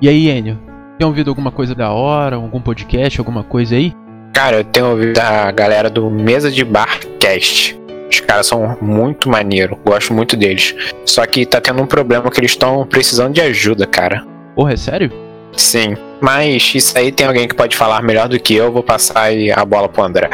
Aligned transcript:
E 0.00 0.08
aí, 0.08 0.28
Enio? 0.28 0.56
Tem 0.96 1.04
ouvido 1.04 1.28
alguma 1.28 1.50
coisa 1.50 1.74
da 1.74 1.90
hora, 1.90 2.36
algum 2.36 2.60
podcast, 2.60 3.18
alguma 3.18 3.42
coisa 3.42 3.74
aí? 3.74 3.92
Cara, 4.32 4.58
eu 4.58 4.64
tenho 4.64 4.90
ouvido 4.90 5.18
a 5.18 5.50
galera 5.50 5.90
do 5.90 6.08
Mesa 6.08 6.52
de 6.52 6.64
Bar 6.64 7.00
Cast. 7.18 7.76
Os 8.08 8.20
caras 8.20 8.46
são 8.46 8.78
muito 8.80 9.28
maneiro, 9.28 9.76
gosto 9.84 10.14
muito 10.14 10.36
deles. 10.36 10.72
Só 11.04 11.26
que 11.26 11.44
tá 11.44 11.60
tendo 11.60 11.82
um 11.82 11.86
problema 11.86 12.30
que 12.30 12.38
eles 12.38 12.52
estão 12.52 12.86
precisando 12.86 13.34
de 13.34 13.40
ajuda, 13.40 13.88
cara. 13.88 14.24
Porra, 14.54 14.74
é 14.74 14.76
sério? 14.76 15.10
Sim, 15.56 15.96
mas 16.20 16.72
isso 16.76 16.96
aí 16.96 17.10
tem 17.10 17.26
alguém 17.26 17.48
que 17.48 17.54
pode 17.56 17.76
falar 17.76 18.00
melhor 18.00 18.28
do 18.28 18.38
que 18.38 18.54
eu, 18.54 18.70
vou 18.70 18.84
passar 18.84 19.22
aí 19.22 19.50
a 19.50 19.64
bola 19.64 19.88
pro 19.88 20.04
André. 20.04 20.30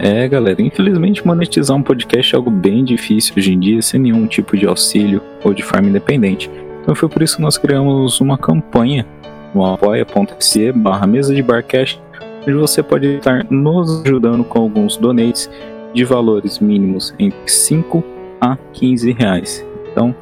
É, 0.00 0.26
galera, 0.26 0.60
infelizmente 0.60 1.24
monetizar 1.24 1.76
um 1.76 1.82
podcast 1.84 2.34
é 2.34 2.36
algo 2.36 2.50
bem 2.50 2.84
difícil 2.84 3.34
hoje 3.36 3.52
em 3.52 3.60
dia, 3.60 3.80
sem 3.80 4.00
nenhum 4.00 4.26
tipo 4.26 4.56
de 4.56 4.66
auxílio 4.66 5.22
ou 5.44 5.54
de 5.54 5.62
forma 5.62 5.88
independente. 5.88 6.50
Então 6.82 6.94
foi 6.94 7.08
por 7.08 7.22
isso 7.22 7.36
que 7.36 7.42
nós 7.42 7.56
criamos 7.56 8.20
uma 8.20 8.36
campanha 8.36 9.06
no 9.54 9.64
apoia.se 9.64 10.72
barra 10.72 11.06
mesa 11.06 11.34
de 11.34 11.42
barcast, 11.42 12.00
onde 12.42 12.54
você 12.54 12.82
pode 12.82 13.06
estar 13.06 13.46
nos 13.50 14.02
ajudando 14.04 14.44
com 14.44 14.60
alguns 14.60 14.96
donates 14.96 15.48
de 15.94 16.04
valores 16.04 16.58
mínimos 16.58 17.14
entre 17.18 17.38
5 17.46 18.02
a 18.40 18.56
15 18.72 19.12
reais. 19.12 19.64
Então, 19.90 20.14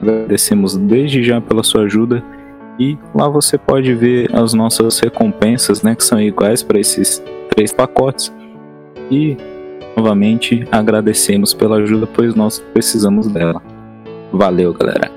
agradecemos 0.00 0.76
desde 0.76 1.22
já 1.22 1.40
pela 1.40 1.62
sua 1.62 1.82
ajuda 1.82 2.22
e 2.78 2.96
lá 3.14 3.28
você 3.28 3.58
pode 3.58 3.92
ver 3.94 4.34
as 4.34 4.54
nossas 4.54 4.98
recompensas, 5.00 5.82
né, 5.82 5.94
que 5.94 6.04
são 6.04 6.20
iguais 6.20 6.62
para 6.62 6.78
esses 6.78 7.22
três 7.50 7.72
pacotes. 7.72 8.32
E 9.10 9.36
novamente 9.96 10.66
agradecemos 10.70 11.54
pela 11.54 11.76
ajuda, 11.76 12.06
pois 12.06 12.34
nós 12.34 12.58
precisamos 12.72 13.26
dela. 13.28 13.62
Valeu, 14.32 14.72
galera. 14.74 15.10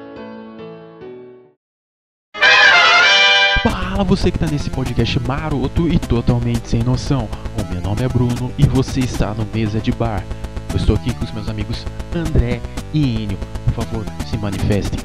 Fala 3.99 4.07
você 4.07 4.31
que 4.31 4.39
tá 4.39 4.47
nesse 4.49 4.69
podcast 4.69 5.19
maroto 5.27 5.89
e 5.89 5.99
totalmente 5.99 6.69
sem 6.69 6.81
noção. 6.81 7.27
O 7.61 7.73
meu 7.73 7.81
nome 7.81 8.01
é 8.01 8.07
Bruno 8.07 8.49
e 8.57 8.65
você 8.65 9.01
está 9.01 9.33
no 9.33 9.45
Mesa 9.53 9.81
de 9.81 9.91
Bar. 9.91 10.23
Eu 10.69 10.77
estou 10.77 10.95
aqui 10.95 11.13
com 11.13 11.25
os 11.25 11.31
meus 11.33 11.49
amigos 11.49 11.85
André 12.15 12.61
e 12.93 13.23
Enio. 13.23 13.37
Por 13.65 13.83
favor, 13.83 14.05
se 14.25 14.37
manifestem. 14.37 15.01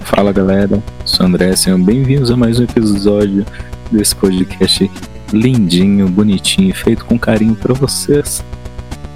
Fala 0.00 0.34
galera, 0.34 0.82
sou 1.06 1.24
o 1.24 1.28
André, 1.30 1.56
sejam 1.56 1.82
bem-vindos 1.82 2.30
a 2.30 2.36
mais 2.36 2.60
um 2.60 2.64
episódio 2.64 3.46
desse 3.90 4.14
podcast 4.14 4.90
lindinho, 5.32 6.06
bonitinho, 6.06 6.74
feito 6.74 7.06
com 7.06 7.18
carinho 7.18 7.54
para 7.54 7.72
vocês. 7.72 8.44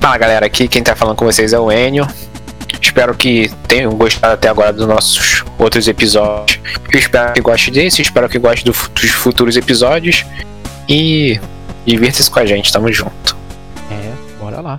Fala 0.01 0.17
galera, 0.17 0.47
aqui 0.47 0.67
quem 0.67 0.83
tá 0.83 0.97
falando 0.97 1.17
com 1.17 1.27
vocês 1.27 1.53
é 1.53 1.59
o 1.59 1.71
Enio. 1.71 2.07
Espero 2.95 3.13
que 3.17 3.51
tenham 3.67 3.93
gostado 3.97 4.35
até 4.35 4.49
agora 4.49 4.73
dos 4.73 4.87
nossos 4.87 5.45
outros 5.59 5.89
episódios. 5.89 6.61
Eu 6.93 7.01
espero 7.01 7.33
que 7.33 7.41
goste 7.41 7.69
desse, 7.73 8.01
espero 8.01 8.29
que 8.29 8.39
goste 8.39 8.65
do, 8.65 8.71
dos 8.71 9.11
futuros 9.11 9.57
episódios. 9.57 10.25
E 10.89 11.41
divirta-se 11.85 12.31
com 12.31 12.39
a 12.39 12.47
gente, 12.47 12.73
tamo 12.73 12.93
junto. 12.93 13.37
É, 13.91 14.39
bora 14.39 14.61
lá. 14.61 14.79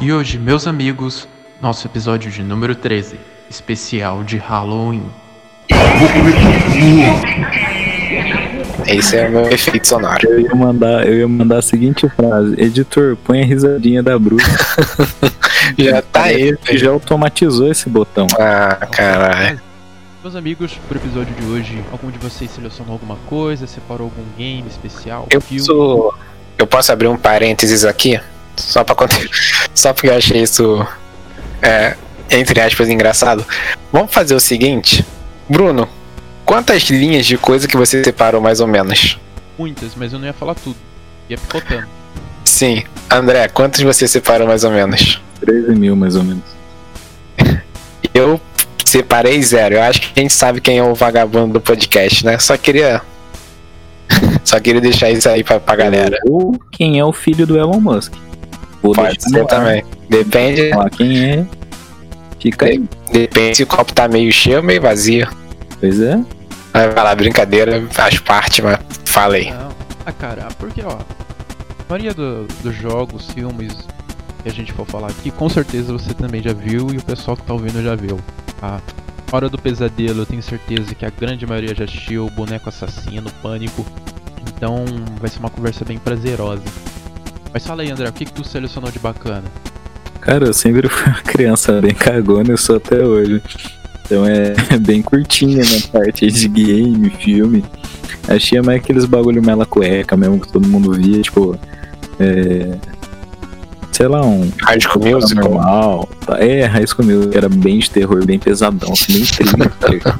E 0.00 0.12
hoje, 0.12 0.38
meus 0.38 0.66
amigos, 0.66 1.28
nosso 1.62 1.86
episódio 1.86 2.32
de 2.32 2.42
número 2.42 2.74
13, 2.74 3.20
especial 3.48 4.24
de 4.24 4.38
Halloween. 4.38 5.08
Esse 8.86 9.16
é 9.16 9.28
o 9.28 9.30
meu 9.30 9.48
efeito 9.48 9.86
sonoro. 9.86 10.26
Eu 10.28 10.40
ia 10.40 10.54
mandar, 10.54 11.06
eu 11.06 11.14
ia 11.18 11.28
mandar 11.28 11.58
a 11.58 11.62
seguinte 11.62 12.08
frase: 12.08 12.54
Editor, 12.58 13.16
põe 13.24 13.42
a 13.42 13.44
risadinha 13.44 14.02
da 14.02 14.18
bruxa. 14.18 14.46
Já 15.76 16.00
tá 16.00 16.24
aí, 16.24 16.56
já 16.72 16.90
automatizou 16.90 17.68
esse 17.70 17.88
botão. 17.88 18.28
Ah, 18.38 18.86
caralho. 18.90 19.60
Meus 20.22 20.36
amigos, 20.36 20.78
pro 20.88 20.98
episódio 20.98 21.34
de 21.34 21.44
hoje, 21.46 21.84
algum 21.90 22.10
de 22.10 22.18
vocês 22.18 22.50
selecionou 22.50 22.92
alguma 22.94 23.16
coisa, 23.26 23.66
separou 23.66 24.06
algum 24.06 24.24
game 24.36 24.66
especial? 24.68 25.26
Eu 25.30 25.40
filme? 25.40 25.66
posso, 25.66 26.14
eu 26.58 26.66
posso 26.66 26.92
abrir 26.92 27.08
um 27.08 27.16
parênteses 27.16 27.84
aqui? 27.84 28.20
Só 28.56 28.84
pra 28.84 28.94
contar. 28.94 29.20
Só 29.74 29.92
porque 29.92 30.08
eu 30.08 30.16
achei 30.16 30.42
isso. 30.42 30.86
É, 31.60 31.96
entre 32.30 32.60
aspas, 32.60 32.88
engraçado. 32.88 33.44
Vamos 33.92 34.12
fazer 34.12 34.34
o 34.34 34.40
seguinte. 34.40 35.04
Bruno, 35.48 35.88
quantas 36.46 36.84
linhas 36.84 37.26
de 37.26 37.36
coisa 37.36 37.66
que 37.66 37.76
você 37.76 38.02
separou 38.02 38.40
mais 38.40 38.60
ou 38.60 38.66
menos? 38.66 39.18
Muitas, 39.58 39.94
mas 39.96 40.12
eu 40.12 40.18
não 40.18 40.26
ia 40.26 40.32
falar 40.32 40.54
tudo. 40.54 40.76
Ia 41.28 41.36
picotando. 41.36 41.86
Sim. 42.44 42.84
André, 43.10 43.48
quantas 43.48 43.82
você 43.82 44.06
separou 44.06 44.46
mais 44.46 44.64
ou 44.64 44.70
menos? 44.70 45.20
13 45.40 45.74
mil 45.74 45.96
mais 45.96 46.14
ou 46.14 46.24
menos. 46.24 46.44
Eu 48.14 48.40
separei 48.84 49.42
zero. 49.42 49.74
Eu 49.74 49.82
acho 49.82 50.00
que 50.00 50.20
a 50.20 50.22
gente 50.22 50.32
sabe 50.32 50.60
quem 50.60 50.78
é 50.78 50.82
o 50.82 50.94
vagabundo 50.94 51.54
do 51.54 51.60
podcast, 51.60 52.24
né? 52.24 52.38
Só 52.38 52.56
queria. 52.56 53.02
Só 54.44 54.60
queria 54.60 54.80
deixar 54.80 55.10
isso 55.10 55.28
aí 55.28 55.42
pra, 55.42 55.58
pra 55.58 55.74
galera. 55.74 56.16
Ou 56.26 56.58
quem 56.70 56.98
é 56.98 57.04
o 57.04 57.12
filho 57.12 57.46
do 57.46 57.58
Elon 57.58 57.80
Musk. 57.80 58.14
Vou 58.82 58.94
Pode 58.94 59.22
ser 59.22 59.44
também. 59.46 59.84
Depende. 60.08 60.70
Falar 60.70 60.90
quem 60.90 61.30
é. 61.30 61.46
Fica 62.40 62.66
aí. 62.66 62.84
Depende 63.12 63.56
se 63.56 63.62
o 63.64 63.66
copo 63.66 63.92
tá 63.92 64.06
meio 64.06 64.30
cheio 64.32 64.58
ou 64.58 64.62
meio 64.62 64.80
vazio. 64.80 65.28
Pois 65.80 66.00
é. 66.00 66.18
Vai 66.76 66.92
falar 66.92 67.14
brincadeira, 67.14 67.82
faz 67.90 68.18
parte, 68.18 68.62
mas 68.62 68.78
falei. 69.04 69.50
Não. 69.50 69.68
Ah, 70.04 70.12
cara, 70.12 70.48
porque, 70.58 70.82
ó, 70.82 70.92
a 70.92 71.84
maioria 71.88 72.14
do- 72.14 72.46
dos 72.62 72.74
jogos, 72.76 73.30
filmes 73.32 73.72
que 74.42 74.48
a 74.48 74.52
gente 74.52 74.72
for 74.72 74.86
falar 74.86 75.08
aqui, 75.08 75.30
com 75.30 75.48
certeza 75.48 75.92
você 75.92 76.14
também 76.14 76.42
já 76.42 76.52
viu 76.52 76.88
e 76.92 76.98
o 76.98 77.02
pessoal 77.02 77.36
que 77.36 77.42
tá 77.42 77.52
ouvindo 77.52 77.82
já 77.82 77.94
viu. 77.96 78.20
A 78.62 78.80
Hora 79.32 79.48
do 79.48 79.58
Pesadelo, 79.58 80.20
eu 80.22 80.26
tenho 80.26 80.42
certeza 80.42 80.94
que 80.94 81.04
a 81.04 81.10
grande 81.10 81.44
maioria 81.44 81.74
já 81.74 81.84
assistiu, 81.84 82.30
Boneco 82.30 82.68
Assassino, 82.68 83.28
Pânico. 83.42 83.84
Então 84.56 84.84
vai 85.20 85.28
ser 85.28 85.40
uma 85.40 85.50
conversa 85.50 85.84
bem 85.84 85.98
prazerosa. 85.98 86.62
Mas 87.52 87.66
fala 87.66 87.82
aí, 87.82 87.90
André, 87.90 88.08
o 88.08 88.12
que, 88.12 88.24
que 88.24 88.32
tu 88.32 88.44
selecionou 88.46 88.90
de 88.92 89.00
bacana? 89.00 89.42
Cara, 90.20 90.46
eu 90.46 90.52
sempre 90.54 90.88
fui 90.88 91.10
uma 91.10 91.22
criança 91.26 91.80
bem 91.80 91.92
cagona, 91.94 92.50
eu 92.52 92.56
sou 92.56 92.76
até 92.76 93.04
hoje. 93.04 93.42
Então 94.06 94.24
é 94.24 94.54
bem 94.78 95.02
curtinha 95.02 95.62
na 95.64 96.00
parte 96.00 96.26
de 96.28 96.48
game, 96.48 97.10
filme. 97.10 97.64
Achei 98.28 98.60
mais 98.60 98.80
aqueles 98.80 99.04
bagulho 99.04 99.42
mela 99.42 99.66
cueca 99.66 100.16
mesmo 100.16 100.40
que 100.40 100.48
todo 100.48 100.66
mundo 100.66 100.92
via, 100.92 101.20
tipo. 101.20 101.58
É. 102.18 102.76
Sei 103.92 104.06
lá, 104.06 104.24
um. 104.24 104.50
High 104.62 104.80
School 104.80 105.06
Musical. 105.06 105.50
normal. 105.50 106.08
tá? 106.24 106.38
É, 106.38 106.64
High 106.64 106.86
School 106.86 107.06
Musical 107.06 107.36
era 107.36 107.48
bem 107.48 107.78
de 107.78 107.90
terror, 107.90 108.24
bem 108.24 108.38
pesadão, 108.38 108.92
assim, 108.92 109.12
bem 109.12 109.24
trilha, 109.24 109.72
tá? 109.80 110.18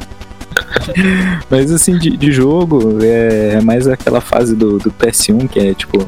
Mas 1.50 1.70
assim, 1.70 1.98
de, 1.98 2.16
de 2.16 2.32
jogo, 2.32 2.98
é, 3.03 3.54
é 3.54 3.60
mais 3.60 3.86
aquela 3.86 4.20
fase 4.20 4.54
do, 4.56 4.78
do 4.78 4.91
PS1 4.91 5.48
que 5.48 5.60
é 5.60 5.74
tipo. 5.74 6.06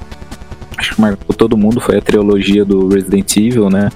Acho 0.76 0.94
que 0.94 1.00
marcou 1.00 1.34
todo 1.34 1.56
mundo, 1.56 1.80
foi 1.80 1.98
a 1.98 2.00
trilogia 2.00 2.64
do 2.64 2.88
Resident 2.88 3.36
Evil, 3.36 3.68
né? 3.68 3.90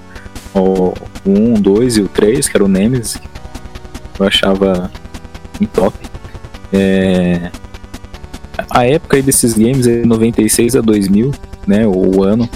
O 0.53 0.93
1, 1.25 1.53
2 1.53 1.97
e 1.97 2.01
o 2.01 2.09
3, 2.09 2.49
que 2.49 2.57
era 2.57 2.65
o 2.65 2.67
Nemesis. 2.67 3.19
Eu 4.19 4.25
achava 4.27 4.91
em 5.59 5.65
top. 5.65 5.97
É, 6.71 7.51
A 8.69 8.85
época 8.85 9.21
desses 9.21 9.53
games 9.53 9.85
é 9.87 10.03
96 10.05 10.75
a 10.75 10.81
2000, 10.81 11.31
né? 11.67 11.85
O 11.87 12.23
ano. 12.23 12.49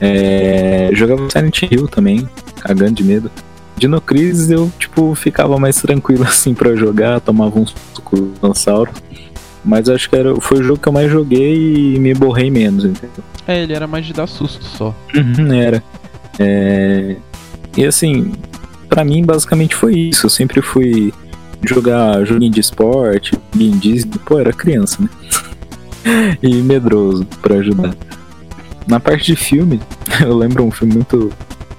É, 0.00 0.90
jogava 0.92 1.28
Silent 1.30 1.62
Hill 1.62 1.88
também, 1.88 2.28
cagando 2.60 2.92
de 2.92 3.04
medo. 3.04 3.30
Dino 3.76 4.00
Crisis 4.00 4.50
eu, 4.50 4.70
tipo, 4.78 5.14
ficava 5.14 5.58
mais 5.58 5.76
tranquilo 5.80 6.22
assim 6.28 6.54
pra 6.54 6.74
jogar, 6.76 7.20
tomava 7.20 7.58
uns 7.58 7.74
suco 7.94 8.16
dinossauro. 8.40 8.90
Mas 9.64 9.88
acho 9.88 10.08
que 10.08 10.16
era, 10.16 10.34
foi 10.40 10.60
o 10.60 10.62
jogo 10.62 10.80
que 10.80 10.88
eu 10.88 10.92
mais 10.92 11.10
joguei 11.10 11.94
e 11.94 11.98
me 11.98 12.14
borrei 12.14 12.50
menos, 12.50 12.84
entendeu? 12.84 13.24
É, 13.46 13.62
ele 13.62 13.72
era 13.72 13.86
mais 13.86 14.06
de 14.06 14.12
dar 14.12 14.26
susto 14.26 14.64
só. 14.64 14.94
Uhum, 15.14 15.52
era. 15.52 15.82
É, 16.38 17.16
E 17.76 17.84
assim, 17.84 18.32
pra 18.88 19.04
mim 19.04 19.24
basicamente 19.24 19.74
foi 19.74 19.94
isso. 19.94 20.26
Eu 20.26 20.30
sempre 20.30 20.62
fui 20.62 21.12
jogar 21.62 22.24
joguinho 22.24 22.52
de 22.52 22.60
esporte, 22.60 23.32
joguinho 23.52 23.78
Disney. 23.78 24.18
Pô, 24.24 24.38
era 24.38 24.52
criança, 24.52 25.02
né? 25.02 25.08
e 26.42 26.54
medroso 26.56 27.26
pra 27.42 27.56
ajudar. 27.56 27.94
Na 28.86 28.98
parte 28.98 29.26
de 29.26 29.36
filme, 29.36 29.80
eu 30.20 30.36
lembro 30.36 30.64
um 30.64 30.70
filme 30.70 30.94
muito 30.94 31.32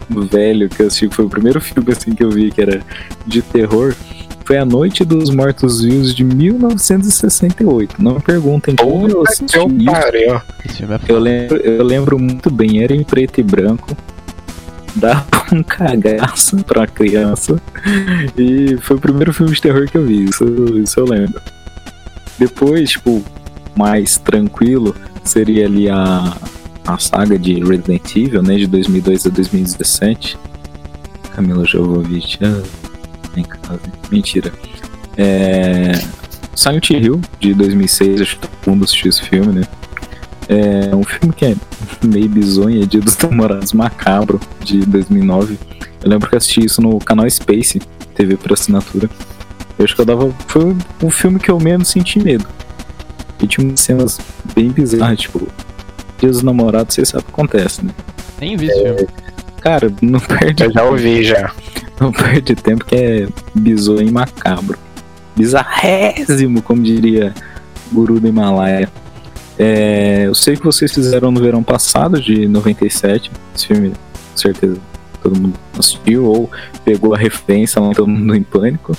velho 0.10 0.70
que 0.70 0.82
eu 0.82 0.88
assisti, 0.88 1.08
que 1.08 1.16
foi 1.16 1.26
o 1.26 1.30
primeiro 1.30 1.60
filme 1.62 1.92
assim 1.92 2.14
que 2.14 2.24
eu 2.24 2.30
vi 2.30 2.52
que 2.52 2.62
era 2.62 2.82
de 3.26 3.42
terror. 3.42 3.96
Foi 4.46 4.58
A 4.58 4.66
Noite 4.66 5.06
dos 5.06 5.30
Mortos 5.30 5.84
Vivos 5.84 6.16
de 6.16 6.24
1968. 6.24 8.02
Não 8.02 8.16
me 8.16 8.20
perguntem 8.20 8.76
como 8.76 9.08
eu 9.08 9.22
assisti 9.22 9.56
eu 9.56 9.68
isso. 9.68 10.84
é 10.84 11.00
Eu 11.08 11.20
lembro, 11.20 11.58
eu 11.58 11.84
lembro 11.84 12.18
muito 12.18 12.50
bem, 12.50 12.82
era 12.82 12.96
em 12.96 13.04
preto 13.04 13.40
e 13.40 13.44
branco. 13.44 13.96
Dava 14.96 15.26
um 15.52 15.64
cagaço 15.64 16.58
pra 16.64 16.88
criança. 16.88 17.62
E 18.38 18.78
foi 18.82 18.98
o 18.98 19.00
primeiro 19.00 19.34
filme 19.34 19.54
de 19.54 19.62
terror 19.62 19.88
que 19.88 19.98
eu 19.98 20.06
vi, 20.06 20.26
isso, 20.26 20.46
isso 20.78 21.00
eu 21.00 21.06
lembro. 21.06 21.42
Depois, 22.38 22.92
tipo, 22.92 23.24
mais 23.76 24.18
tranquilo, 24.18 24.96
seria 25.24 25.66
ali 25.66 25.90
a, 25.90 26.36
a 26.86 26.98
saga 26.98 27.38
de 27.38 27.64
Resident 27.64 28.16
Evil, 28.16 28.42
né, 28.42 28.58
de 28.58 28.68
2002 28.68 29.26
a 29.26 29.30
2017. 29.30 30.38
Camila 31.36 31.66
Jovovich, 31.66 32.40
ah, 32.44 32.62
em 33.38 33.44
casa. 33.44 33.82
Mentira. 34.12 34.52
É... 35.18 35.92
Silent 36.56 36.90
Hill, 36.90 37.22
de 37.40 37.54
2006, 37.54 38.22
acho 38.22 38.36
que 38.38 38.48
todo 38.48 38.72
mundo 38.72 38.84
assistiu 38.84 39.10
esse 39.10 39.22
filme, 39.22 39.60
né? 39.60 39.68
É 40.50 40.96
um 40.96 41.04
filme 41.04 41.32
que 41.32 41.46
é 41.46 41.56
meio 42.04 42.28
bizonho, 42.28 42.82
é 42.82 42.86
Dia 42.88 43.00
dos 43.02 43.16
Namorados 43.20 43.72
Macabro, 43.72 44.40
de 44.64 44.80
2009. 44.80 45.60
Eu 46.04 46.10
lembro 46.10 46.28
que 46.28 46.36
assisti 46.36 46.66
isso 46.66 46.82
no 46.82 46.98
canal 47.00 47.30
Space, 47.30 47.80
TV 48.16 48.36
por 48.36 48.54
assinatura. 48.54 49.08
Eu 49.78 49.86
acho 49.86 49.96
que 49.96 50.02
eu 50.02 50.06
dava. 50.06 50.34
Foi 50.48 50.76
o 51.04 51.10
filme 51.12 51.40
que 51.40 51.52
eu 51.52 51.60
menos 51.60 51.90
senti 51.90 52.18
medo. 52.18 52.48
E 53.42 53.46
tinha 53.48 53.66
umas 53.66 53.80
cenas 53.80 54.20
bem 54.56 54.70
bizarras, 54.72 55.20
tipo, 55.20 55.48
Dia 56.20 56.30
dos 56.30 56.42
Namorados, 56.42 56.96
você 56.96 57.06
sabe 57.06 57.24
o 57.24 57.26
que 57.28 57.32
acontece, 57.32 57.86
né? 57.86 57.92
Nem 58.42 58.58
vi 58.58 58.68
esse 58.68 58.82
filme. 58.82 59.08
Cara, 59.62 59.94
não 60.02 60.20
perde, 60.20 60.64
Eu 60.64 60.72
já 60.72 60.84
ouvi 60.84 61.24
já. 61.24 61.52
não 62.02 62.12
perde 62.12 62.56
tempo 62.56 62.84
que 62.86 62.96
é 62.96 63.28
bizonho 63.54 64.08
e 64.08 64.12
macabro. 64.12 64.78
Bizarrésimo, 65.36 66.62
como 66.62 66.82
diria 66.82 67.34
Guru 67.92 68.20
do 68.20 68.28
Himalaia. 68.28 68.90
É, 69.62 70.24
eu 70.26 70.34
sei 70.34 70.56
que 70.56 70.64
vocês 70.64 70.94
fizeram 70.94 71.32
no 71.32 71.42
verão 71.42 71.62
passado, 71.62 72.22
de 72.22 72.48
97. 72.48 73.30
Esse 73.54 73.68
filme, 73.68 73.90
com 73.90 74.38
certeza, 74.38 74.78
todo 75.22 75.38
mundo 75.38 75.60
assistiu 75.78 76.26
ou 76.26 76.50
pegou 76.86 77.14
a 77.14 77.18
referência 77.18 77.82
lá, 77.82 77.94
todo 77.94 78.08
mundo 78.08 78.34
em 78.34 78.42
pânico. 78.42 78.96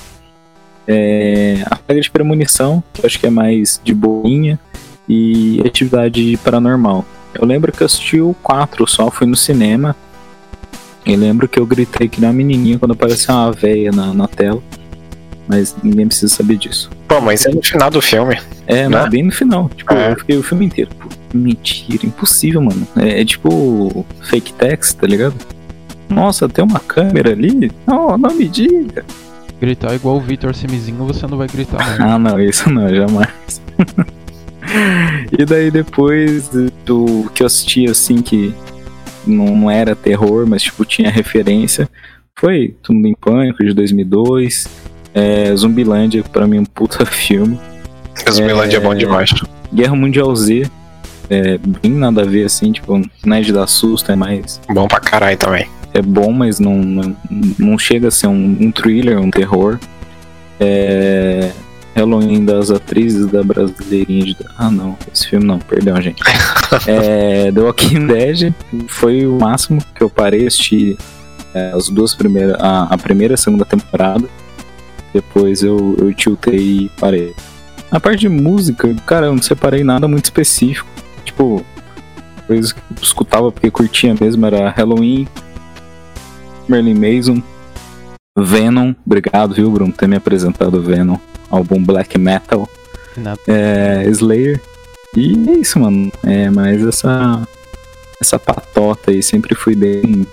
É, 0.87 1.63
a 1.65 1.77
Saga 1.77 1.99
de 1.99 2.11
Premonição, 2.11 2.83
que 2.93 3.01
eu 3.01 3.07
acho 3.07 3.19
que 3.19 3.25
é 3.25 3.31
mais 3.31 3.81
de 3.83 3.93
boinha, 3.93 4.59
e 5.09 5.59
Atividade 5.65 6.37
Paranormal. 6.43 7.03
Eu 7.33 7.45
lembro 7.45 7.71
que 7.71 7.81
eu 7.81 7.85
assisti 7.85 8.21
o 8.21 8.35
4 8.43 8.85
só, 8.87 9.09
fui 9.09 9.25
no 9.25 9.35
cinema. 9.35 9.95
E 11.03 11.15
lembro 11.15 11.47
que 11.47 11.59
eu 11.59 11.65
gritei 11.65 12.07
que 12.07 12.21
nem 12.21 12.29
uma 12.29 12.35
menininha 12.35 12.77
quando 12.77 12.91
apareceu 12.91 13.33
uma 13.33 13.51
veia 13.51 13.91
na, 13.91 14.13
na 14.13 14.27
tela. 14.27 14.61
Mas 15.51 15.75
ninguém 15.83 16.07
precisa 16.07 16.33
saber 16.33 16.55
disso. 16.55 16.89
Pô, 17.09 17.19
mas 17.19 17.45
é 17.45 17.51
no 17.51 17.61
final 17.61 17.89
do 17.91 18.01
filme. 18.01 18.39
É, 18.67 18.83
Né? 18.83 18.87
mas 18.87 19.09
bem 19.09 19.23
no 19.23 19.31
final. 19.33 19.69
Tipo, 19.75 19.93
É. 19.93 20.13
eu 20.13 20.15
fiquei 20.15 20.37
o 20.37 20.43
filme 20.43 20.65
inteiro. 20.65 20.89
Pô, 20.97 21.09
mentira, 21.33 22.05
impossível, 22.05 22.61
mano. 22.61 22.87
É, 22.95 23.19
é 23.19 23.25
tipo 23.25 24.05
fake 24.21 24.53
text, 24.53 24.97
tá 24.97 25.05
ligado? 25.07 25.35
Nossa, 26.07 26.47
tem 26.47 26.63
uma 26.63 26.79
câmera 26.79 27.31
ali? 27.31 27.69
Não, 27.85 28.17
não 28.17 28.33
me 28.33 28.47
diga. 28.47 29.03
Gritar 29.59 29.93
igual 29.93 30.15
o 30.15 30.21
Vitor 30.21 30.55
Semizinho, 30.55 31.05
você 31.05 31.27
não 31.27 31.37
vai 31.37 31.47
gritar, 31.49 31.99
não. 31.99 32.11
Ah, 32.11 32.17
não, 32.17 32.39
isso 32.39 32.69
não, 32.69 32.87
jamais. 32.95 33.61
e 35.37 35.45
daí 35.45 35.69
depois 35.69 36.49
do 36.85 37.29
que 37.33 37.43
eu 37.43 37.47
assisti 37.47 37.89
assim 37.89 38.21
que 38.21 38.53
não, 39.27 39.55
não 39.55 39.71
era 39.71 39.95
terror, 39.95 40.47
mas 40.47 40.63
tipo 40.63 40.83
tinha 40.85 41.09
referência, 41.11 41.89
foi 42.39 42.75
Tudo 42.81 43.05
em 43.05 43.13
Pânico 43.13 43.63
de 43.63 43.73
2002, 43.73 44.67
é, 45.13 45.55
Zumbilândia, 45.55 46.23
pra 46.23 46.47
mim 46.47 46.59
um 46.59 46.65
puta 46.65 47.05
filme, 47.07 47.59
Zumbilândia 48.29 48.77
é 48.77 48.79
bom 48.79 48.95
demais. 48.95 49.31
Guerra 49.73 49.95
Mundial 49.95 50.35
Z, 50.35 50.69
é 51.29 51.57
bem 51.57 51.91
nada 51.91 52.21
a 52.21 52.25
ver 52.25 52.45
assim, 52.45 52.71
tipo, 52.71 53.01
não 53.25 53.35
é 53.35 53.41
de 53.41 53.53
dar 53.53 53.67
susto, 53.67 54.11
é 54.11 54.15
mais 54.15 54.59
Bom 54.69 54.87
pra 54.87 54.99
caralho 54.99 55.37
também. 55.37 55.67
é 55.93 56.01
bom, 56.01 56.31
mas 56.31 56.59
não, 56.59 56.75
não, 56.77 57.15
não 57.57 57.77
chega 57.77 58.09
a 58.09 58.11
ser 58.11 58.27
um, 58.27 58.57
um 58.59 58.71
thriller, 58.71 59.19
um 59.19 59.31
terror. 59.31 59.79
É. 60.59 61.51
Halloween 61.95 62.45
das 62.45 62.71
atrizes 62.71 63.27
da 63.27 63.43
brasileirinha 63.43 64.25
de. 64.25 64.37
Ah, 64.57 64.71
não, 64.71 64.97
esse 65.13 65.27
filme 65.27 65.45
não, 65.45 65.59
perdão, 65.59 66.01
gente. 66.01 66.21
é, 66.87 67.51
The 67.51 67.59
Walking 67.59 68.07
Dead 68.07 68.53
foi 68.87 69.25
o 69.25 69.37
máximo 69.37 69.81
que 69.93 70.01
eu 70.01 70.09
parei 70.09 70.47
assistir 70.47 70.97
é, 71.53 71.71
as 71.73 71.89
duas 71.89 72.15
primeiras. 72.15 72.55
A, 72.59 72.83
a 72.83 72.97
primeira 72.97 73.33
e 73.33 73.35
a 73.35 73.37
segunda 73.37 73.65
temporada. 73.65 74.25
Depois 75.13 75.61
eu, 75.61 75.95
eu 75.99 76.13
tiltei 76.13 76.85
e 76.85 76.91
parei. 76.99 77.33
Na 77.91 77.99
parte 77.99 78.21
de 78.21 78.29
música, 78.29 78.93
cara, 79.05 79.27
eu 79.27 79.33
não 79.33 79.41
separei 79.41 79.83
nada 79.83 80.07
muito 80.07 80.25
específico. 80.25 80.87
Tipo, 81.25 81.63
coisas 82.47 82.71
que 82.71 82.79
eu 82.79 82.97
escutava 83.01 83.51
porque 83.51 83.71
curtia 83.71 84.15
mesmo 84.19 84.45
era 84.45 84.69
Halloween, 84.69 85.27
Merlin 86.67 86.95
Mason, 86.95 87.43
Venom, 88.37 88.93
obrigado, 89.05 89.53
viu, 89.53 89.69
Bruno, 89.71 89.91
por 89.91 89.99
ter 89.99 90.07
me 90.07 90.15
apresentado 90.15 90.77
o 90.77 90.81
Venom, 90.81 91.17
álbum 91.49 91.83
Black 91.83 92.17
Metal, 92.17 92.67
é, 93.47 94.05
Slayer, 94.09 94.61
e 95.15 95.49
é 95.49 95.53
isso, 95.53 95.79
mano, 95.79 96.11
é, 96.23 96.49
mas 96.49 96.85
essa, 96.85 97.47
essa 98.21 98.39
patota 98.39 99.11
aí 99.11 99.21
sempre 99.21 99.53
fui 99.55 99.75
bem, 99.75 100.25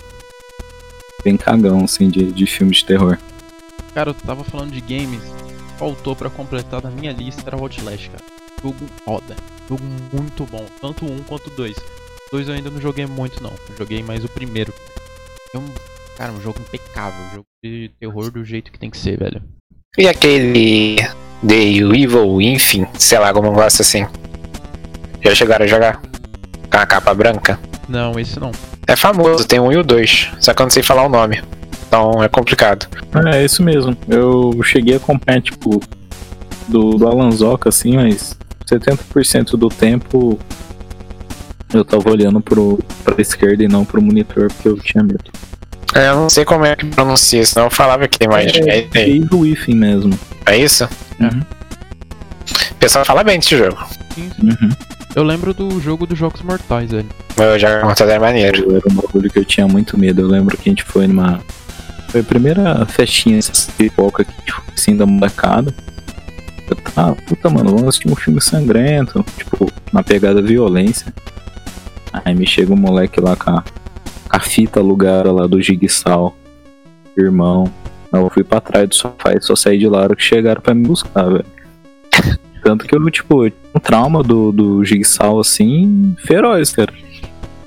bem 1.25 1.37
cagão, 1.37 1.85
assim, 1.85 2.09
de, 2.09 2.33
de 2.33 2.47
filme 2.47 2.73
de 2.73 2.85
terror. 2.85 3.19
Cara, 3.99 4.11
eu 4.11 4.15
tava 4.15 4.45
falando 4.45 4.71
de 4.71 4.81
games, 4.81 5.21
faltou 5.77 6.15
pra 6.15 6.31
completar 6.31 6.81
na 6.81 6.89
minha 6.89 7.11
lista 7.11 7.43
era 7.45 7.57
o 7.57 7.63
Outlast, 7.63 8.09
cara. 8.09 8.25
Jogo 8.63 8.87
foda, 9.05 9.35
jogo 9.69 9.83
muito 10.13 10.47
bom, 10.47 10.65
tanto 10.81 11.05
um 11.05 11.19
quanto 11.25 11.51
dois. 11.51 11.75
Dois 12.31 12.47
eu 12.47 12.55
ainda 12.55 12.71
não 12.71 12.81
joguei 12.81 13.07
muito 13.07 13.43
não, 13.43 13.51
eu 13.51 13.77
joguei 13.77 14.01
mais 14.05 14.25
o 14.25 14.29
primeiro. 14.29 14.73
É 15.53 15.59
um, 15.59 15.69
cara, 16.17 16.31
um 16.31 16.41
jogo 16.41 16.61
impecável, 16.61 17.21
um 17.25 17.31
jogo 17.31 17.47
de 17.61 17.91
terror 17.99 18.31
do 18.31 18.45
jeito 18.45 18.71
que 18.71 18.79
tem 18.79 18.89
que 18.89 18.99
ser, 18.99 19.19
velho. 19.19 19.43
E 19.99 20.07
aquele 20.07 20.99
The 21.45 21.61
Evil 21.61 22.41
Enfim, 22.41 22.87
sei 22.97 23.19
lá, 23.19 23.33
como 23.33 23.51
negócio 23.51 23.83
assim. 23.83 24.07
Já 25.21 25.35
chegaram 25.35 25.65
a 25.65 25.69
jogar? 25.69 26.01
Com 26.71 26.79
a 26.79 26.87
capa 26.87 27.13
branca? 27.13 27.59
Não, 27.89 28.17
esse 28.17 28.39
não. 28.39 28.53
É 28.87 28.95
famoso, 28.95 29.45
tem 29.45 29.59
um 29.59 29.73
e 29.73 29.77
o 29.77 29.83
dois. 29.83 30.31
Só 30.39 30.55
que 30.55 30.63
eu 30.63 30.67
não 30.67 30.71
sei 30.71 30.85
falar 30.85 31.03
o 31.03 31.09
nome. 31.09 31.43
Então 31.89 32.23
é 32.23 32.29
complicado. 32.29 32.87
É, 33.33 33.45
isso 33.45 33.63
mesmo, 33.63 33.97
eu 34.09 34.61
cheguei 34.63 34.95
a 34.95 34.97
acompanhar, 34.99 35.41
tipo, 35.41 35.81
do, 36.69 36.91
do 36.91 37.09
Alan 37.09 37.31
Zoca, 37.31 37.71
assim, 37.71 37.97
mas 37.97 38.37
70% 38.71 39.57
do 39.57 39.69
tempo 39.69 40.39
eu 41.73 41.85
tava 41.85 42.11
olhando 42.11 42.41
pro, 42.41 42.79
pra 43.05 43.21
esquerda 43.21 43.65
e 43.65 43.69
não 43.69 43.85
pro 43.85 44.01
monitor 44.03 44.49
porque 44.53 44.69
eu 44.69 44.79
tinha 44.79 45.03
medo. 45.03 45.25
É, 45.95 46.09
Eu 46.11 46.17
não 46.17 46.29
sei 46.29 46.45
como 46.45 46.65
é 46.67 46.77
que 46.77 46.85
pronuncia, 46.87 47.45
senão 47.45 47.67
eu 47.67 47.71
falava 47.71 48.05
aqui, 48.05 48.29
mas 48.29 48.53
é, 48.55 48.87
é, 48.95 49.09
Evil 49.09 49.41
Within 49.41 49.75
mesmo. 49.75 50.19
é 50.45 50.57
isso? 50.59 50.87
Uhum. 51.19 51.43
O 52.71 52.75
pessoal 52.75 53.05
fala 53.05 53.25
bem 53.25 53.39
desse 53.39 53.57
jogo. 53.57 53.79
Sim, 54.15 54.31
sim. 54.37 54.47
Uhum. 54.47 54.71
Eu 55.17 55.25
lembro 55.25 55.53
do 55.55 55.81
jogo 55.81 56.07
dos 56.07 56.19
Jogos 56.19 56.43
Mortais, 56.43 56.91
velho. 56.91 57.09
Meu 57.37 57.59
jogo 57.59 57.87
Mortal 57.87 58.09
é 58.11 58.19
maneiro. 58.19 58.77
Era 58.77 58.83
um 58.91 58.95
bagulho 58.95 59.31
que 59.31 59.39
eu 59.39 59.45
tinha 59.45 59.67
muito 59.67 59.99
medo. 59.99 60.21
Eu 60.23 60.29
lembro 60.29 60.57
que 60.57 60.69
a 60.69 60.73
gente 60.73 60.85
foi 60.85 61.07
numa. 61.07 61.41
Foi 62.09 62.21
a 62.21 62.25
primeira 62.25 62.87
festinha 62.87 63.39
de 63.39 63.73
pipoca 63.77 64.25
que 64.25 64.53
foi 64.53 64.65
assim 64.75 64.97
da 64.97 65.05
molecada. 65.05 65.73
Eu 66.69 66.77
tava, 66.77 67.15
puta, 67.15 67.51
mano, 67.51 67.71
vamos 67.71 67.89
assistir 67.89 68.11
um 68.11 68.17
filme 68.17 68.41
sangrento. 68.41 69.25
Tipo, 69.37 69.71
uma 69.93 70.03
pegada 70.03 70.41
violência. 70.41 71.13
Aí 72.13 72.35
me 72.35 72.47
chega 72.47 72.73
um 72.73 72.77
moleque 72.77 73.21
lá 73.21 73.37
com 73.37 73.51
a, 73.51 73.63
com 73.63 74.37
a 74.37 74.41
fita 74.41 74.81
alugada 74.81 75.31
lá 75.31 75.47
do 75.47 75.61
Jigsaw. 75.61 76.35
Irmão. 77.17 77.71
Eu 78.11 78.31
fui 78.31 78.43
pra 78.43 78.61
trás 78.61 78.89
do 78.89 78.95
sofá 78.95 79.35
e 79.35 79.43
só 79.43 79.55
saí 79.55 79.79
de 79.79 79.87
lá 79.87 80.01
hora 80.01 80.17
que 80.17 80.23
chegaram 80.23 80.63
pra 80.63 80.75
me 80.75 80.87
buscar, 80.87 81.25
velho. 81.25 81.45
Tanto 82.65 82.87
que 82.87 82.95
eu, 82.95 83.11
tipo, 83.11 83.45
um 83.45 83.81
trauma 83.81 84.23
do, 84.23 84.51
do 84.51 84.85
Jigsaw 84.85 85.39
assim, 85.39 86.17
feroz, 86.19 86.73
cara. 86.73 86.93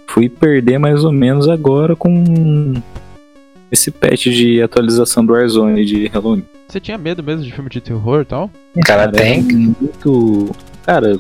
Fui 0.08 0.28
perder 0.28 0.80
mais 0.80 1.04
ou 1.04 1.12
menos 1.12 1.48
agora 1.48 1.96
com 1.96 2.74
esse 3.72 3.90
patch 3.90 4.26
de 4.26 4.62
atualização 4.62 5.26
do 5.26 5.34
Warzone 5.34 5.86
de 5.86 6.08
Halloween. 6.08 6.44
Você 6.68 6.80
tinha 6.80 6.98
medo 6.98 7.24
mesmo 7.24 7.44
de 7.44 7.52
filme 7.52 7.70
de 7.70 7.80
terror 7.80 8.22
e 8.22 8.26
tal? 8.26 8.50
Cara, 8.86 9.04
é 9.04 9.08
tem. 9.08 9.42
muito. 9.42 10.52
Cara, 10.86 11.20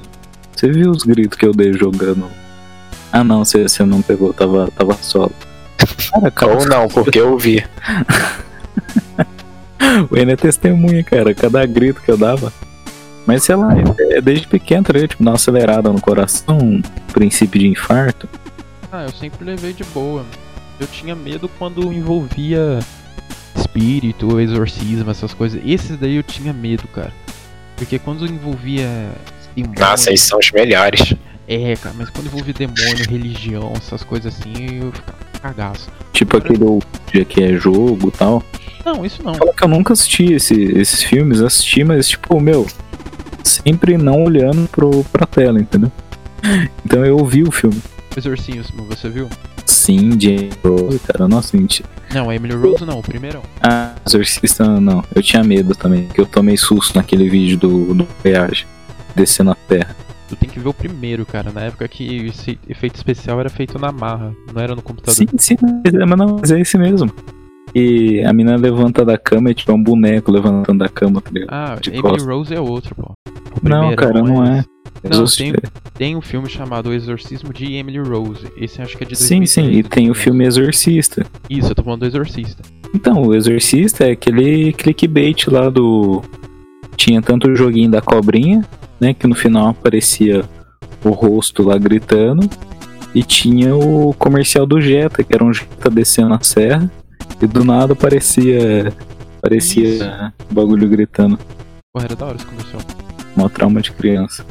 você 0.53 0.69
viu 0.69 0.91
os 0.91 1.03
gritos 1.03 1.37
que 1.37 1.45
eu 1.45 1.53
dei 1.53 1.73
jogando? 1.73 2.25
Ah 3.11 3.23
não, 3.23 3.43
você, 3.43 3.63
você 3.63 3.83
não 3.83 4.01
pegou, 4.01 4.33
tava, 4.33 4.69
tava 4.71 4.93
solo. 5.01 5.31
Cara, 6.11 6.31
cara, 6.31 6.57
Ou 6.57 6.65
não, 6.65 6.87
porque 6.87 7.19
eu 7.19 7.37
vi. 7.37 7.63
o 10.09 10.17
N 10.17 10.31
é 10.31 10.35
testemunha, 10.35 11.03
cara, 11.03 11.33
cada 11.33 11.65
grito 11.65 12.01
que 12.01 12.11
eu 12.11 12.17
dava. 12.17 12.51
Mas 13.25 13.43
sei 13.43 13.55
lá, 13.55 13.69
é 14.09 14.19
desde 14.19 14.47
pequeno, 14.47 14.83
tá 14.83 14.93
ligado? 14.93 15.09
Tipo, 15.09 15.23
dar 15.23 15.31
uma 15.31 15.35
acelerada 15.35 15.91
no 15.91 16.01
coração, 16.01 16.57
um 16.57 16.81
princípio 17.13 17.59
de 17.59 17.67
infarto. 17.67 18.27
Ah, 18.91 19.03
eu 19.03 19.11
sempre 19.11 19.45
levei 19.45 19.73
de 19.73 19.83
boa. 19.85 20.25
Eu 20.81 20.87
tinha 20.87 21.15
medo 21.15 21.47
quando 21.59 21.93
envolvia 21.93 22.79
espírito, 23.55 24.39
exorcismo, 24.39 25.09
essas 25.11 25.33
coisas. 25.33 25.61
Esses 25.65 25.97
daí 25.97 26.15
eu 26.15 26.23
tinha 26.23 26.51
medo, 26.51 26.87
cara. 26.87 27.13
Porque 27.77 27.99
quando 27.99 28.25
envolvia 28.25 28.87
demônio. 29.55 29.79
Nossa, 29.79 30.09
eles 30.09 30.21
são 30.21 30.39
os 30.39 30.51
melhores. 30.51 31.13
É, 31.47 31.75
cara, 31.75 31.95
mas 31.97 32.09
quando 32.09 32.27
envolvia 32.27 32.53
demônio, 32.53 33.09
religião, 33.09 33.73
essas 33.75 34.03
coisas 34.03 34.33
assim, 34.33 34.79
eu 34.81 34.91
ficava 34.91 35.17
cagaço. 35.41 35.89
Tipo 36.13 36.37
aquele 36.37 36.63
outro 36.63 36.89
dia 37.11 37.25
que 37.25 37.43
é 37.43 37.53
jogo 37.57 38.07
e 38.09 38.11
tal. 38.11 38.43
Não, 38.85 39.05
isso 39.05 39.21
não. 39.23 39.35
Fala 39.35 39.53
que 39.53 39.63
eu 39.63 39.67
nunca 39.67 39.93
assisti 39.93 40.33
esse- 40.33 40.71
esses 40.77 41.03
filmes, 41.03 41.41
assisti, 41.41 41.83
mas 41.83 42.07
tipo, 42.07 42.39
meu, 42.39 42.65
sempre 43.43 43.97
não 43.97 44.23
olhando 44.23 44.67
pro, 44.69 45.03
pra 45.05 45.25
tela, 45.25 45.59
entendeu? 45.59 45.91
Então 46.85 47.05
eu 47.05 47.17
ouvi 47.17 47.43
o 47.43 47.51
filme. 47.51 47.79
Exorcismo, 48.15 48.83
você 48.85 49.09
viu? 49.09 49.27
Sim, 49.81 50.11
Jane 50.19 50.51
Rose, 50.63 50.99
cara, 50.99 51.27
nossa, 51.27 51.57
gente. 51.57 51.83
Não, 52.13 52.29
a 52.29 52.35
Emily 52.35 52.53
Rose 52.53 52.85
não, 52.85 52.99
o 52.99 53.01
primeirão. 53.01 53.41
Ah, 53.59 53.95
Exorcista 54.05 54.63
não. 54.79 55.03
Eu 55.15 55.23
tinha 55.23 55.43
medo 55.43 55.73
também, 55.73 56.03
porque 56.03 56.21
eu 56.21 56.25
tomei 56.27 56.55
susto 56.55 56.95
naquele 56.95 57.27
vídeo 57.27 57.57
do, 57.57 57.91
do 57.95 58.07
Voyage, 58.23 58.67
descendo 59.15 59.49
a 59.49 59.55
terra. 59.55 59.95
Tu 60.29 60.35
tem 60.35 60.47
que 60.47 60.59
ver 60.59 60.69
o 60.69 60.73
primeiro, 60.73 61.25
cara. 61.25 61.51
Na 61.51 61.61
época 61.61 61.87
que 61.87 62.27
esse 62.27 62.59
efeito 62.69 62.95
especial 62.95 63.39
era 63.39 63.49
feito 63.49 63.79
na 63.79 63.91
marra, 63.91 64.31
não 64.53 64.61
era 64.61 64.75
no 64.75 64.83
computador. 64.83 65.15
Sim, 65.15 65.25
sim, 65.35 65.57
mas 65.59 66.17
não, 66.19 66.37
mas 66.39 66.51
é 66.51 66.59
esse 66.59 66.77
mesmo. 66.77 67.11
E 67.73 68.23
a 68.23 68.31
menina 68.31 68.57
levanta 68.57 69.03
da 69.03 69.17
cama 69.17 69.49
e 69.49 69.55
tipo 69.55 69.71
é 69.71 69.73
um 69.75 69.81
boneco 69.81 70.31
levantando 70.31 70.77
da 70.77 70.89
cama, 70.89 71.21
tá 71.21 71.31
ligado? 71.31 71.49
Ah, 71.51 71.75
de 71.81 71.89
Emily 71.89 72.03
costas. 72.03 72.23
Rose 72.23 72.53
é 72.53 72.59
outro, 72.59 72.93
pô. 72.93 73.13
Não, 73.63 73.79
primeiro 73.79 73.95
cara, 73.95 74.21
não 74.21 74.45
é. 74.45 74.57
Não, 74.57 74.65
Exorcista- 75.03 75.61
tem, 75.61 75.71
tem 76.11 76.15
um 76.15 76.21
filme 76.21 76.47
chamado 76.49 76.89
O 76.89 76.93
Exorcismo 76.93 77.51
de 77.53 77.73
Emily 77.73 77.99
Rose. 77.99 78.47
Esse 78.57 78.81
acho 78.81 78.97
que 78.97 79.03
é 79.03 79.07
de 79.07 79.15
Sim, 79.15 79.45
sim, 79.45 79.61
2003, 79.63 79.77
e 79.77 79.83
tem 79.83 80.03
o 80.03 80.13
2011. 80.13 80.19
filme 80.23 80.45
Exorcista. 80.45 81.25
Isso, 81.49 81.69
eu 81.71 81.75
tô 81.75 81.83
falando 81.83 82.01
do 82.01 82.05
Exorcista. 82.07 82.61
Então, 82.93 83.21
o 83.23 83.33
Exorcista 83.33 84.05
é 84.05 84.11
aquele 84.11 84.73
clickbait 84.73 85.47
lá 85.47 85.69
do. 85.69 86.21
Tinha 86.95 87.21
tanto 87.21 87.47
o 87.49 87.55
joguinho 87.55 87.89
da 87.89 88.01
cobrinha, 88.01 88.63
né? 88.99 89.13
Que 89.13 89.25
no 89.27 89.33
final 89.35 89.69
aparecia 89.69 90.43
o 91.03 91.09
rosto 91.09 91.63
lá 91.63 91.77
gritando. 91.77 92.47
E 93.15 93.23
tinha 93.23 93.75
o 93.75 94.13
comercial 94.13 94.65
do 94.65 94.79
Jetta, 94.79 95.23
que 95.23 95.33
era 95.33 95.43
um 95.43 95.53
Jetta 95.53 95.89
descendo 95.89 96.33
a 96.33 96.39
serra. 96.41 96.91
E 97.41 97.47
do 97.47 97.63
nada 97.63 97.93
aparecia. 97.93 98.93
Parecia 99.41 100.31
bagulho 100.51 100.87
gritando. 100.87 101.39
Porra, 101.93 102.05
era 102.05 102.15
da 102.15 102.25
hora 102.27 102.35
esse 102.35 102.45
comercial. 102.45 102.81
Uma 103.35 103.49
trauma 103.49 103.81
de 103.81 103.91
criança. 103.91 104.45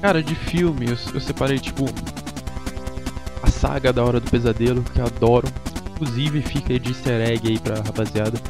Cara, 0.00 0.22
de 0.22 0.34
filme, 0.34 0.86
eu, 0.88 0.96
eu 1.14 1.20
separei, 1.20 1.58
tipo, 1.58 1.84
a 3.42 3.50
saga 3.50 3.92
da 3.92 4.02
Hora 4.04 4.18
do 4.20 4.30
Pesadelo, 4.30 4.82
que 4.82 4.98
eu 5.00 5.06
adoro. 5.06 5.46
Inclusive, 5.92 6.40
fica 6.42 6.78
de 6.78 6.88
easter 6.90 7.20
egg 7.28 7.46
aí 7.48 7.58
pra 7.58 7.76
rapaziada. 7.82 8.40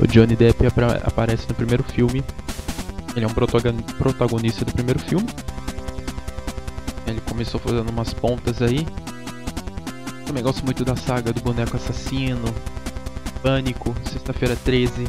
O 0.00 0.06
Johnny 0.06 0.34
Depp 0.34 0.66
apra- 0.66 1.02
aparece 1.04 1.46
no 1.48 1.54
primeiro 1.54 1.82
filme. 1.84 2.24
Ele 3.14 3.24
é 3.24 3.28
um 3.28 3.32
protagon- 3.34 3.76
protagonista 3.98 4.64
do 4.64 4.72
primeiro 4.72 4.98
filme. 4.98 5.28
Ele 7.06 7.20
começou 7.20 7.60
fazendo 7.60 7.90
umas 7.90 8.14
pontas 8.14 8.62
aí. 8.62 8.86
Também 10.26 10.42
gosto 10.42 10.64
muito 10.64 10.84
da 10.84 10.96
saga 10.96 11.32
do 11.34 11.40
boneco 11.42 11.76
assassino, 11.76 12.42
Pânico, 13.42 13.94
Sexta-feira 14.10 14.56
13, 14.56 15.06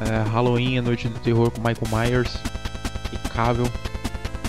é, 0.00 0.28
Halloween, 0.30 0.78
A 0.78 0.82
Noite 0.82 1.08
do 1.08 1.20
Terror 1.20 1.50
com 1.50 1.58
Michael 1.60 1.88
Myers, 2.10 2.34
Impecável. 3.12 3.66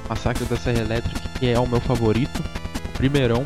Massacre 0.10 0.46
da 0.46 0.56
Serra 0.56 0.80
Elétrica, 0.80 1.30
que 1.40 1.50
é 1.50 1.60
o 1.60 1.68
meu 1.68 1.82
favorito, 1.82 2.44
o 2.86 2.98
primeirão, 2.98 3.44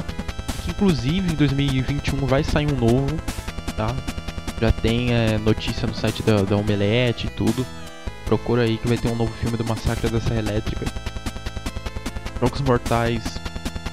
que 0.63 0.71
inclusive 0.71 1.31
em 1.31 1.35
2021 1.35 2.25
vai 2.25 2.43
sair 2.43 2.67
um 2.71 2.77
novo, 2.77 3.17
tá? 3.75 3.95
Já 4.59 4.71
tem 4.71 5.13
é, 5.13 5.37
notícia 5.37 5.87
no 5.87 5.93
site 5.93 6.21
da, 6.21 6.41
da 6.43 6.57
Omelete 6.57 7.27
e 7.27 7.29
tudo. 7.29 7.65
Procura 8.25 8.63
aí 8.63 8.77
que 8.77 8.87
vai 8.87 8.97
ter 8.97 9.07
um 9.07 9.15
novo 9.15 9.33
filme 9.33 9.57
do 9.57 9.63
Massacre 9.63 10.09
da 10.09 10.19
Serra 10.19 10.39
Elétrica. 10.39 10.85
Jogos 12.41 12.61
Mortais, 12.61 13.39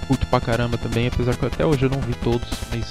curto 0.06 0.26
pra 0.26 0.40
caramba 0.40 0.76
também, 0.76 1.08
apesar 1.08 1.36
que 1.36 1.46
até 1.46 1.64
hoje 1.64 1.84
eu 1.84 1.90
não 1.90 2.00
vi 2.00 2.14
todos, 2.14 2.48
mas 2.70 2.90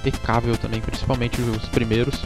impecável 0.00 0.56
também, 0.56 0.80
principalmente 0.80 1.40
os 1.40 1.68
primeiros. 1.68 2.24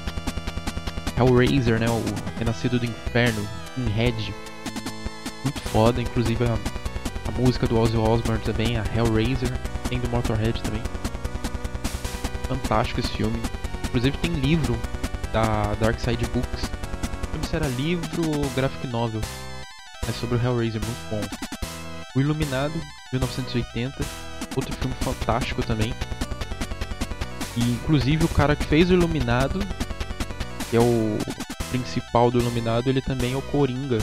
Hellraiser, 1.16 1.78
né? 1.78 1.86
O 1.88 2.02
Renascido 2.38 2.78
do 2.78 2.86
Inferno, 2.86 3.46
em 3.78 3.88
Red, 3.90 4.34
muito 5.44 5.60
foda, 5.68 6.00
inclusive 6.00 6.44
a, 6.44 6.58
a 7.28 7.30
música 7.32 7.66
do 7.66 7.78
Ozzy 7.78 7.96
Osbourne 7.96 8.42
também, 8.44 8.76
a 8.78 8.84
Hellraiser, 8.94 9.50
tem 9.88 9.98
do 9.98 10.08
Motorhead 10.08 10.60
também. 10.62 10.82
Fantástico 12.48 13.00
esse 13.00 13.10
filme. 13.10 13.40
Inclusive 13.84 14.16
tem 14.18 14.32
livro 14.32 14.78
da 15.32 15.74
Dark 15.80 15.98
Side 15.98 16.24
Books. 16.26 16.62
Não 16.62 17.32
lembro 17.32 17.48
se 17.48 17.56
era 17.56 17.66
livro 17.68 18.30
ou 18.30 18.50
graphic 18.50 18.86
novel. 18.86 19.20
É 20.08 20.12
sobre 20.12 20.36
o 20.36 20.42
Hellraiser, 20.42 20.80
muito 20.80 21.10
bom. 21.10 21.20
O 22.14 22.20
Iluminado, 22.20 22.74
1980, 23.12 24.04
outro 24.56 24.74
filme 24.76 24.94
fantástico 25.00 25.62
também. 25.62 25.94
E 27.56 27.60
inclusive 27.60 28.24
o 28.24 28.28
cara 28.28 28.56
que 28.56 28.64
fez 28.64 28.90
o 28.90 28.94
Iluminado, 28.94 29.60
que 30.70 30.76
é 30.76 30.80
o 30.80 31.18
principal 31.70 32.30
do 32.30 32.38
Iluminado, 32.38 32.88
ele 32.88 33.00
também 33.00 33.32
é 33.32 33.36
o 33.36 33.42
Coringa 33.42 33.98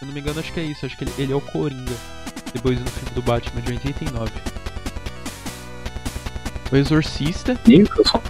eu 0.00 0.06
não 0.06 0.14
me 0.14 0.20
engano, 0.20 0.40
acho 0.40 0.52
que 0.52 0.60
é 0.60 0.64
isso. 0.64 0.86
Acho 0.86 0.96
que 0.96 1.04
ele, 1.04 1.12
ele 1.18 1.32
é 1.32 1.36
o 1.36 1.40
Coringa. 1.40 1.92
Depois 2.52 2.78
no 2.80 2.86
filme 2.86 3.10
do 3.14 3.22
Batman 3.22 3.60
de 3.60 3.72
89. 3.72 4.30
O 6.72 6.76
Exorcista. 6.76 7.58
Nicholson? 7.66 8.22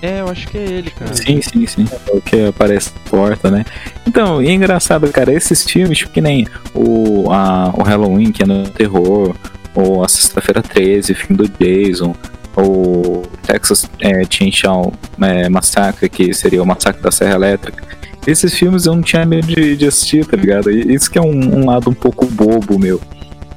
É, 0.00 0.20
eu 0.20 0.28
acho 0.28 0.48
que 0.48 0.58
é 0.58 0.64
ele, 0.64 0.90
cara. 0.90 1.14
Sim, 1.14 1.40
sim, 1.40 1.64
sim. 1.64 1.88
É 2.08 2.12
o 2.12 2.20
que 2.20 2.46
aparece 2.46 2.90
na 2.92 3.10
porta, 3.10 3.50
né? 3.50 3.64
Então, 4.06 4.42
e 4.42 4.48
é 4.48 4.52
engraçado, 4.52 5.08
cara, 5.12 5.32
esses 5.32 5.62
filmes, 5.62 5.98
tipo, 5.98 6.12
que 6.12 6.20
nem 6.20 6.46
o, 6.74 7.30
a, 7.30 7.72
o 7.76 7.82
Halloween, 7.84 8.32
que 8.32 8.42
é 8.42 8.46
no 8.46 8.68
terror, 8.68 9.34
ou 9.74 10.04
a 10.04 10.08
Sexta-feira 10.08 10.60
13, 10.60 11.12
o 11.12 11.14
filme 11.14 11.36
do 11.36 11.48
Jason, 11.48 12.16
ou 12.56 13.22
Texas 13.46 13.88
é, 14.00 14.22
Chainsaw 14.28 14.92
é, 15.20 15.48
Massacre, 15.48 16.08
que 16.08 16.34
seria 16.34 16.62
o 16.62 16.66
Massacre 16.66 17.00
da 17.00 17.12
Serra 17.12 17.34
Elétrica. 17.36 17.86
Esses 18.26 18.54
filmes 18.54 18.86
eu 18.86 18.94
não 18.94 19.02
tinha 19.02 19.24
medo 19.26 19.46
de, 19.48 19.76
de 19.76 19.86
assistir, 19.86 20.24
tá 20.24 20.36
ligado? 20.36 20.70
E 20.70 20.94
Isso 20.94 21.10
que 21.10 21.18
é 21.18 21.22
um, 21.22 21.60
um 21.60 21.66
lado 21.66 21.90
um 21.90 21.94
pouco 21.94 22.24
bobo, 22.26 22.78
meu. 22.78 23.00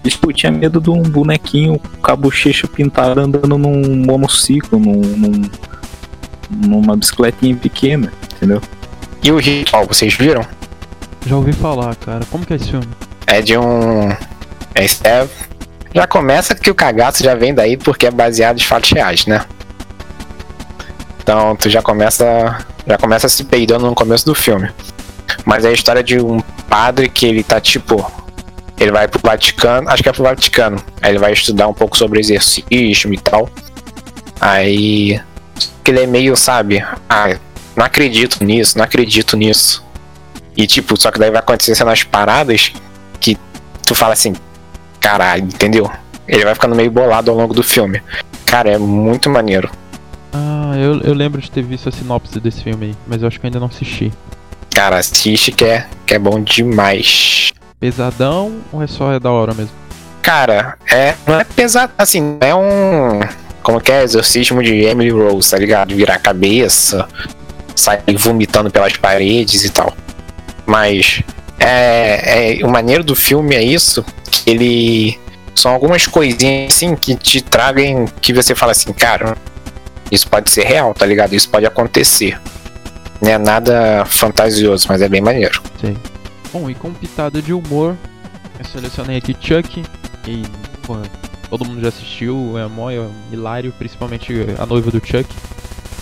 E, 0.03 0.09
tipo, 0.09 0.29
eu 0.29 0.33
tinha 0.33 0.51
medo 0.51 0.79
de 0.81 0.89
um 0.89 1.01
bonequinho 1.01 1.79
com 2.01 2.11
a 2.11 2.15
bochecha 2.15 2.67
pintada 2.67 3.21
andando 3.21 3.57
num 3.57 3.95
monociclo, 4.05 4.79
num, 4.79 5.01
num- 5.01 5.49
numa 6.49 6.95
bicicletinha 6.95 7.55
pequena, 7.55 8.11
entendeu? 8.35 8.61
E 9.23 9.31
o 9.31 9.37
ritual, 9.39 9.85
vocês 9.87 10.13
viram? 10.13 10.45
Já 11.25 11.35
ouvi 11.35 11.51
falar, 11.53 11.95
cara. 11.95 12.23
Como 12.29 12.45
que 12.45 12.53
é 12.53 12.55
esse 12.55 12.69
filme? 12.69 12.87
É 13.25 13.41
de 13.41 13.57
um. 13.57 14.09
É, 14.75 14.85
é- 15.03 15.27
já 15.93 16.05
começa 16.05 16.53
que 16.53 16.69
o 16.69 16.75
cagaço 16.75 17.23
já 17.23 17.33
vem 17.33 17.53
daí 17.53 17.77
porque 17.77 18.05
é 18.05 18.11
baseado 18.11 18.59
em 18.59 18.63
fatos 18.63 18.91
reais, 18.91 19.25
né? 19.25 19.43
Então 21.21 21.55
tu 21.55 21.69
já 21.69 21.81
começa. 21.81 22.57
Já 22.87 22.97
começa 22.97 23.27
se 23.27 23.43
peidando 23.43 23.85
no 23.85 23.95
começo 23.95 24.25
do 24.25 24.35
filme. 24.35 24.69
Mas 25.43 25.65
é 25.65 25.69
a 25.69 25.71
história 25.71 26.03
de 26.03 26.19
um 26.19 26.39
padre 26.69 27.09
que 27.09 27.25
ele 27.25 27.43
tá 27.43 27.59
tipo. 27.59 28.11
Ele 28.79 28.91
vai 28.91 29.07
pro 29.07 29.19
Vaticano, 29.23 29.89
acho 29.89 30.03
que 30.03 30.09
é 30.09 30.11
pro 30.11 30.23
Vaticano. 30.23 30.83
Aí 31.01 31.11
ele 31.11 31.19
vai 31.19 31.33
estudar 31.33 31.67
um 31.67 31.73
pouco 31.73 31.97
sobre 31.97 32.19
exercício 32.19 33.13
e 33.13 33.17
tal. 33.17 33.49
Aí. 34.39 35.19
Que 35.83 35.91
ele 35.91 36.01
é 36.01 36.07
meio, 36.07 36.35
sabe? 36.35 36.83
Ah, 37.09 37.37
não 37.75 37.85
acredito 37.85 38.43
nisso, 38.43 38.77
não 38.77 38.85
acredito 38.85 39.37
nisso. 39.37 39.83
E 40.57 40.65
tipo, 40.65 40.99
só 40.99 41.11
que 41.11 41.19
daí 41.19 41.29
vai 41.29 41.39
acontecendo 41.39 41.89
as 41.89 42.03
paradas 42.03 42.71
que 43.19 43.37
tu 43.83 43.93
fala 43.93 44.13
assim, 44.13 44.33
caralho, 44.99 45.43
entendeu? 45.43 45.89
Ele 46.27 46.43
vai 46.43 46.53
ficando 46.53 46.75
meio 46.75 46.89
bolado 46.89 47.29
ao 47.29 47.37
longo 47.37 47.53
do 47.53 47.61
filme. 47.61 48.01
Cara, 48.45 48.71
é 48.71 48.77
muito 48.77 49.29
maneiro. 49.29 49.69
Ah, 50.37 50.73
eu, 50.75 50.99
eu 50.99 51.13
lembro 51.13 51.39
de 51.39 51.49
ter 51.49 51.63
visto 51.63 51.87
a 51.87 51.91
sinopse 51.93 52.41
desse 52.41 52.61
filme 52.61 52.87
aí, 52.87 52.95
mas 53.07 53.21
eu 53.21 53.27
acho 53.29 53.39
que 53.39 53.47
ainda 53.47 53.57
não 53.57 53.67
assisti. 53.67 54.11
Cara, 54.69 54.97
assiste 54.97 55.53
que 55.53 55.63
é, 55.63 55.87
que 56.05 56.13
é 56.13 56.19
bom 56.19 56.41
demais. 56.41 57.53
Pesadão 57.79 58.57
ou 58.69 58.83
é 58.83 58.87
só 58.87 59.13
é 59.13 59.19
da 59.19 59.31
hora 59.31 59.53
mesmo? 59.53 59.71
Cara, 60.21 60.77
é, 60.91 61.15
não 61.25 61.39
é 61.39 61.45
pesado, 61.45 61.93
assim, 61.97 62.37
é 62.41 62.53
um. 62.53 63.21
Como 63.63 63.79
que 63.79 63.93
é? 63.93 64.03
Exorcismo 64.03 64.61
de 64.61 64.73
Emily 64.73 65.09
Rose, 65.09 65.49
tá 65.49 65.57
ligado? 65.57 65.95
Virar 65.95 66.15
a 66.15 66.19
cabeça, 66.19 67.07
sair 67.73 68.17
vomitando 68.17 68.69
pelas 68.69 68.97
paredes 68.97 69.63
e 69.63 69.69
tal. 69.69 69.95
Mas 70.65 71.23
é, 71.57 72.57
é, 72.59 72.65
o 72.65 72.69
maneiro 72.69 73.05
do 73.05 73.15
filme 73.15 73.55
é 73.55 73.63
isso, 73.63 74.03
que 74.29 74.49
ele. 74.49 75.19
São 75.53 75.71
algumas 75.71 76.05
coisinhas 76.05 76.73
assim 76.73 76.93
que 76.93 77.15
te 77.15 77.39
tragam 77.39 78.05
que 78.19 78.33
você 78.33 78.53
fala 78.53 78.73
assim, 78.73 78.91
cara, 78.91 79.37
isso 80.15 80.27
pode 80.27 80.49
ser 80.49 80.63
real, 80.63 80.93
tá 80.93 81.05
ligado? 81.05 81.33
Isso 81.33 81.49
pode 81.49 81.65
acontecer. 81.65 82.39
Não 83.21 83.29
é 83.29 83.37
nada 83.37 84.05
fantasioso, 84.05 84.87
mas 84.89 85.01
é 85.01 85.09
bem 85.09 85.21
maneiro. 85.21 85.61
Sei. 85.79 85.95
Bom, 86.51 86.69
e 86.69 86.75
com 86.75 86.93
pitada 86.93 87.41
de 87.41 87.53
humor, 87.53 87.95
eu 88.57 88.65
selecionei 88.65 89.17
aqui 89.17 89.35
Chuck, 89.39 89.83
e 90.27 90.43
pô, 90.83 90.97
todo 91.49 91.65
mundo 91.65 91.81
já 91.81 91.89
assistiu, 91.89 92.57
é 92.57 92.67
mó 92.67 92.89
é 92.89 92.97
hilário, 93.31 93.73
principalmente 93.77 94.33
a 94.57 94.65
noiva 94.65 94.89
do 94.89 95.05
Chuck. 95.05 95.27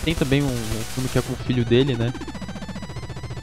Tem 0.03 0.13
também 0.13 0.43
um, 0.43 0.47
um 0.47 0.83
filme 0.93 1.09
que 1.09 1.17
é 1.17 1.21
com 1.21 1.33
o 1.33 1.37
filho 1.37 1.65
dele, 1.65 1.95
né? 1.95 2.13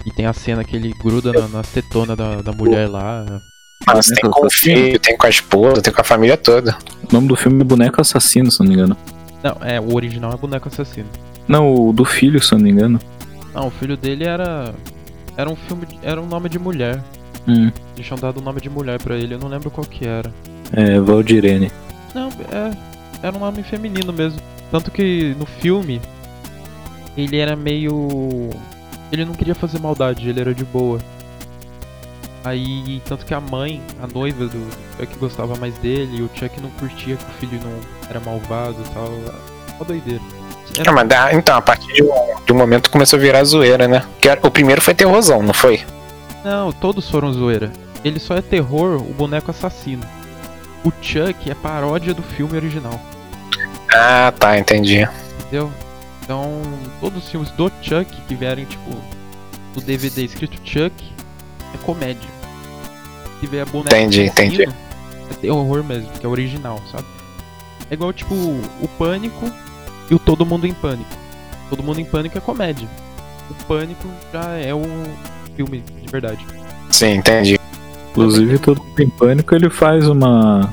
E 0.04 0.10
tem 0.10 0.26
a 0.26 0.32
cena 0.32 0.64
que 0.64 0.76
ele 0.76 0.94
gruda 1.02 1.32
na, 1.32 1.48
na 1.48 1.62
tetona 1.62 2.14
da, 2.14 2.42
da 2.42 2.52
mulher 2.52 2.88
lá. 2.88 3.42
Mas 3.86 4.06
tem 4.06 4.30
com 4.30 4.46
o 4.46 4.50
filho, 4.50 4.98
tem 4.98 5.16
com 5.16 5.26
a 5.26 5.30
esposa, 5.30 5.82
tem 5.82 5.92
com 5.92 6.00
a 6.00 6.04
família 6.04 6.36
toda. 6.36 6.76
O 7.08 7.12
nome 7.12 7.28
do 7.28 7.36
filme 7.36 7.60
é 7.60 7.64
Boneco 7.64 8.00
Assassino, 8.00 8.50
se 8.50 8.60
não 8.60 8.66
me 8.66 8.74
engano. 8.74 8.96
Não, 9.42 9.56
é, 9.66 9.80
o 9.80 9.94
original 9.94 10.32
é 10.32 10.36
Boneco 10.36 10.68
Assassino. 10.68 11.08
Não, 11.48 11.72
o 11.88 11.92
do 11.92 12.04
filho, 12.04 12.42
se 12.42 12.52
eu 12.52 12.58
não 12.58 12.64
me 12.64 12.70
engano. 12.70 13.00
Não, 13.54 13.66
o 13.68 13.70
filho 13.70 13.96
dele 13.96 14.24
era. 14.24 14.74
Era 15.36 15.48
um 15.50 15.56
filme. 15.56 15.86
Era 16.02 16.20
um 16.20 16.26
nome 16.26 16.48
de 16.48 16.58
mulher. 16.58 17.02
Hum, 17.48 17.70
Eles 17.96 18.06
tinham 18.06 18.18
dado 18.18 18.38
o 18.38 18.42
nome 18.42 18.60
de 18.60 18.68
mulher 18.68 19.00
pra 19.00 19.16
ele, 19.16 19.34
eu 19.34 19.38
não 19.38 19.48
lembro 19.48 19.70
qual 19.70 19.86
que 19.86 20.06
era. 20.06 20.30
é 20.72 21.00
Valdirene. 21.00 21.70
Não, 22.14 22.28
é. 22.52 22.70
Era 23.22 23.34
um 23.36 23.40
nome 23.40 23.62
feminino 23.62 24.12
mesmo. 24.12 24.38
Tanto 24.70 24.90
que 24.90 25.34
no 25.38 25.46
filme 25.46 26.00
ele 27.16 27.38
era 27.38 27.56
meio. 27.56 28.50
Ele 29.10 29.24
não 29.24 29.34
queria 29.34 29.54
fazer 29.54 29.78
maldade, 29.80 30.28
ele 30.28 30.40
era 30.40 30.54
de 30.54 30.64
boa. 30.64 30.98
Aí, 32.44 33.02
tanto 33.04 33.26
que 33.26 33.34
a 33.34 33.40
mãe, 33.40 33.82
a 34.02 34.06
noiva 34.06 34.46
do 34.46 34.66
Chuck 34.98 35.18
gostava 35.18 35.56
mais 35.56 35.74
dele, 35.78 36.18
e 36.18 36.22
o 36.22 36.30
Chuck 36.34 36.58
não 36.60 36.70
curtia 36.70 37.16
que 37.16 37.24
o 37.24 37.34
filho 37.38 37.60
não 37.62 37.78
era 38.08 38.18
malvado 38.20 38.76
e 38.84 38.88
tal. 38.94 39.08
Uma 39.76 39.84
doideira. 39.84 40.22
Não, 40.86 40.92
mas 40.94 41.08
dá- 41.08 41.32
então, 41.34 41.56
a 41.56 41.60
partir 41.60 41.92
de 41.92 42.02
um, 42.02 42.10
de 42.46 42.52
um 42.52 42.56
momento 42.56 42.90
começou 42.90 43.18
a 43.18 43.20
virar 43.22 43.44
zoeira, 43.44 43.86
né? 43.88 44.02
Que 44.20 44.28
era- 44.28 44.40
o 44.46 44.50
primeiro 44.50 44.80
foi 44.80 44.94
terrorzão, 44.94 45.42
não 45.42 45.52
foi? 45.52 45.82
Não, 46.44 46.72
todos 46.72 47.08
foram 47.10 47.32
zoeira. 47.32 47.70
Ele 48.04 48.18
só 48.18 48.34
é 48.36 48.40
terror, 48.42 48.96
o 49.02 49.12
boneco 49.12 49.50
assassino. 49.50 50.02
O 50.82 50.90
Chuck 51.02 51.50
é 51.50 51.54
paródia 51.54 52.14
do 52.14 52.22
filme 52.22 52.56
original, 52.56 52.98
Ah, 53.92 54.32
tá, 54.38 54.58
entendi. 54.58 55.06
entendeu? 55.40 55.70
Então, 56.22 56.62
todos 57.00 57.24
os 57.24 57.30
filmes 57.30 57.50
do 57.50 57.70
Chuck 57.82 58.04
que 58.26 58.34
vierem, 58.34 58.64
tipo, 58.64 58.90
no 59.74 59.82
DVD 59.82 60.24
escrito 60.24 60.56
Chuck, 60.64 60.92
é 61.74 61.78
comédia. 61.78 62.28
Se 63.40 63.46
vier 63.46 63.66
boneco 63.66 63.94
Entendi, 63.94 64.24
assassino, 64.24 64.62
entendi. 64.62 64.76
é 65.30 65.34
terror 65.34 65.84
mesmo, 65.84 66.10
que 66.10 66.26
é 66.26 66.28
original, 66.28 66.80
sabe? 66.90 67.06
É 67.90 67.94
igual, 67.94 68.12
tipo, 68.12 68.34
o 68.34 68.88
Pânico 68.98 69.50
e 70.10 70.14
o 70.14 70.18
Todo 70.18 70.44
Mundo 70.46 70.66
em 70.66 70.74
Pânico. 70.74 71.10
Todo 71.68 71.82
Mundo 71.82 72.00
em 72.00 72.04
Pânico 72.04 72.36
é 72.38 72.40
comédia. 72.40 72.88
O 73.50 73.64
Pânico 73.64 74.08
já 74.32 74.50
é 74.56 74.74
o 74.74 74.82
filme 75.56 75.82
de 76.02 76.08
verdade. 76.10 76.46
Sim, 76.90 77.14
entendi. 77.14 77.58
Inclusive, 78.10 78.58
todo 78.58 78.82
mundo 78.82 79.00
em 79.00 79.08
pânico 79.08 79.54
ele 79.54 79.70
faz 79.70 80.08
uma. 80.08 80.72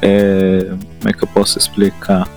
é, 0.00 0.66
como 0.68 1.08
é 1.08 1.12
que 1.12 1.22
eu 1.22 1.28
posso 1.28 1.58
explicar? 1.58 2.28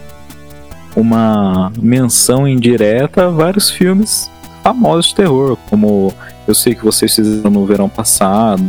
Uma 0.95 1.72
menção 1.77 2.48
indireta 2.48 3.25
a 3.25 3.29
vários 3.29 3.69
filmes 3.69 4.31
famosos 4.63 5.07
de 5.07 5.15
terror, 5.15 5.57
como 5.69 6.13
eu 6.48 6.54
sei 6.54 6.75
que 6.75 6.84
vocês 6.84 7.14
fizeram 7.16 7.50
no 7.50 7.66
verão 7.66 7.90
passado, 7.90 8.64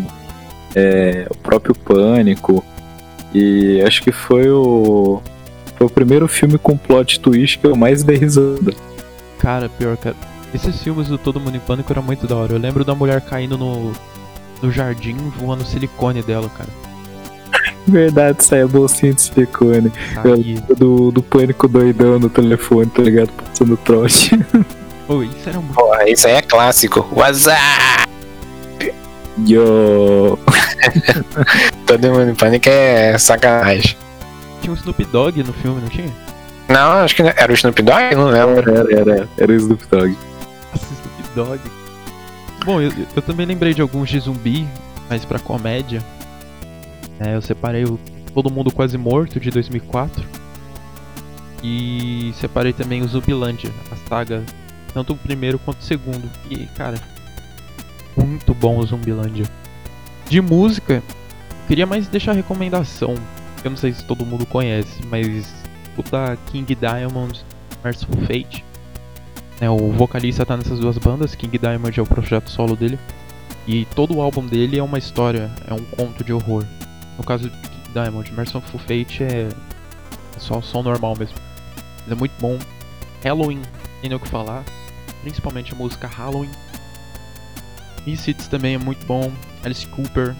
é, 0.74 1.26
o 1.30 1.36
próprio 1.36 1.74
Pânico, 1.74 2.64
e 3.34 3.82
acho 3.82 4.02
que 4.02 4.12
foi 4.12 4.48
o. 4.50 5.20
Foi 5.76 5.86
o 5.86 5.90
primeiro 5.90 6.26
filme 6.26 6.56
com 6.56 6.76
plot 6.76 7.20
twist 7.20 7.58
que 7.58 7.66
eu 7.66 7.76
mais 7.76 8.02
dei 8.02 8.16
risada. 8.16 8.72
Cara, 9.38 9.68
pior, 9.68 9.96
cara. 9.98 10.16
Esses 10.54 10.82
filmes 10.82 11.08
do 11.08 11.18
Todo 11.18 11.38
Mundo 11.38 11.56
em 11.56 11.60
Pânico 11.60 11.92
eram 11.92 12.02
muito 12.02 12.26
da 12.26 12.34
hora. 12.34 12.54
Eu 12.54 12.58
lembro 12.58 12.82
da 12.82 12.94
mulher 12.94 13.20
caindo 13.20 13.58
no, 13.58 13.92
no 14.62 14.72
jardim, 14.72 15.16
voando 15.38 15.66
silicone 15.66 16.22
dela, 16.22 16.48
cara. 16.48 16.70
Verdade, 17.86 18.42
sai 18.42 18.62
a 18.62 18.66
bolsinha 18.66 19.12
de 19.12 19.20
silicone. 19.20 19.92
Saía. 20.14 20.60
Do, 20.76 21.10
do 21.10 21.22
pânico 21.22 21.68
doidão 21.68 22.18
no 22.18 22.30
telefone, 22.30 22.90
tá 22.90 23.02
ligado? 23.02 23.30
Passando 23.32 23.76
trote. 23.76 24.30
Pô, 25.06 25.22
isso 25.22 25.48
era 25.48 25.58
muito. 25.60 25.74
Porra, 25.74 26.08
isso 26.08 26.26
aí 26.26 26.34
é 26.34 26.42
clássico. 26.42 27.06
WhatsApp! 27.12 28.06
Yo! 29.46 30.38
Todo 31.86 32.08
mundo 32.10 32.30
em 32.30 32.34
pânico 32.34 32.68
é 32.68 33.16
sacanagem. 33.18 33.96
Tinha 34.60 34.72
o 34.72 34.76
Snoop 34.76 35.04
Dogg 35.04 35.42
no 35.42 35.52
filme, 35.52 35.80
não 35.80 35.88
tinha? 35.88 36.12
Não, 36.68 36.92
acho 37.04 37.14
que 37.14 37.22
não- 37.22 37.32
era 37.36 37.52
o 37.52 37.54
Snoop 37.54 37.80
Dogg, 37.82 38.14
não 38.14 38.26
lembro. 38.28 38.74
Era, 38.74 39.00
era, 39.00 39.28
era 39.38 39.52
o 39.52 39.56
Snoop 39.56 39.86
Dogg. 39.88 40.16
Nossa, 40.72 40.86
Snoop 40.94 41.34
Dogg. 41.34 41.60
Bom, 42.64 42.80
eu, 42.80 42.90
eu 43.14 43.22
também 43.22 43.46
lembrei 43.46 43.72
de 43.74 43.80
alguns 43.82 44.08
de 44.08 44.18
zumbi, 44.18 44.66
mas 45.08 45.24
pra 45.24 45.38
comédia. 45.38 46.02
É, 47.20 47.36
eu 47.36 47.42
separei 47.42 47.84
o 47.84 47.98
Todo 48.34 48.50
Mundo 48.50 48.72
Quase 48.72 48.98
Morto, 48.98 49.38
de 49.38 49.50
2004. 49.50 50.24
E 51.62 52.32
separei 52.40 52.72
também 52.72 53.02
o 53.02 53.08
Zumbilândia, 53.08 53.70
a 53.90 54.08
saga, 54.08 54.42
tanto 54.96 55.12
o 55.12 55.16
primeiro 55.16 55.58
quanto 55.58 55.80
o 55.80 55.84
segundo. 55.84 56.30
E, 56.50 56.64
cara, 56.68 56.98
muito 58.16 58.54
bom 58.54 58.78
o 58.78 58.86
Zumbilândia. 58.86 59.44
De 60.26 60.40
música, 60.40 61.02
queria 61.68 61.84
mais 61.84 62.08
deixar 62.08 62.32
recomendação. 62.32 63.14
Eu 63.62 63.70
não 63.70 63.76
sei 63.76 63.92
se 63.92 64.02
todo 64.06 64.24
mundo 64.24 64.46
conhece, 64.46 65.04
mas 65.10 65.54
escuta 65.84 66.38
King 66.46 66.74
Diamond, 66.74 67.44
Merciful 67.84 68.22
Fate. 68.22 68.64
É, 69.60 69.68
o 69.68 69.92
vocalista 69.92 70.46
tá 70.46 70.56
nessas 70.56 70.80
duas 70.80 70.96
bandas, 70.96 71.34
King 71.34 71.58
Diamond 71.58 72.00
é 72.00 72.02
o 72.02 72.06
projeto 72.06 72.48
solo 72.48 72.74
dele. 72.74 72.98
E 73.66 73.84
todo 73.94 74.16
o 74.16 74.22
álbum 74.22 74.46
dele 74.46 74.78
é 74.78 74.82
uma 74.82 74.96
história, 74.96 75.50
é 75.68 75.74
um 75.74 75.84
conto 75.84 76.24
de 76.24 76.32
horror. 76.32 76.64
No 77.18 77.24
caso 77.24 77.50
de 77.50 77.56
King 77.68 77.92
Diamond, 77.92 78.32
Merciful 78.32 78.80
Fate 78.80 79.24
é, 79.24 79.50
só 80.38 80.62
som 80.62 80.82
normal 80.82 81.14
mesmo. 81.18 81.36
Mas 82.02 82.12
é 82.12 82.14
muito 82.14 82.32
bom. 82.40 82.58
Halloween, 83.22 83.60
tem 84.00 84.08
nem 84.08 84.14
o 84.14 84.20
que 84.20 84.28
falar. 84.28 84.64
Principalmente 85.26 85.72
a 85.72 85.74
música 85.76 86.06
Halloween. 86.06 86.48
Misfits 88.06 88.46
também 88.46 88.76
é 88.76 88.78
muito 88.78 89.04
bom. 89.06 89.32
Alice 89.64 89.84
Cooper, 89.88 90.36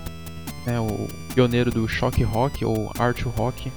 né, 0.65 0.79
o 0.79 1.09
pioneiro 1.35 1.73
do 1.73 1.89
shock 1.89 2.23
rock 2.23 2.65
ou 2.65 2.93
art 2.97 3.21
rock. 3.37 3.73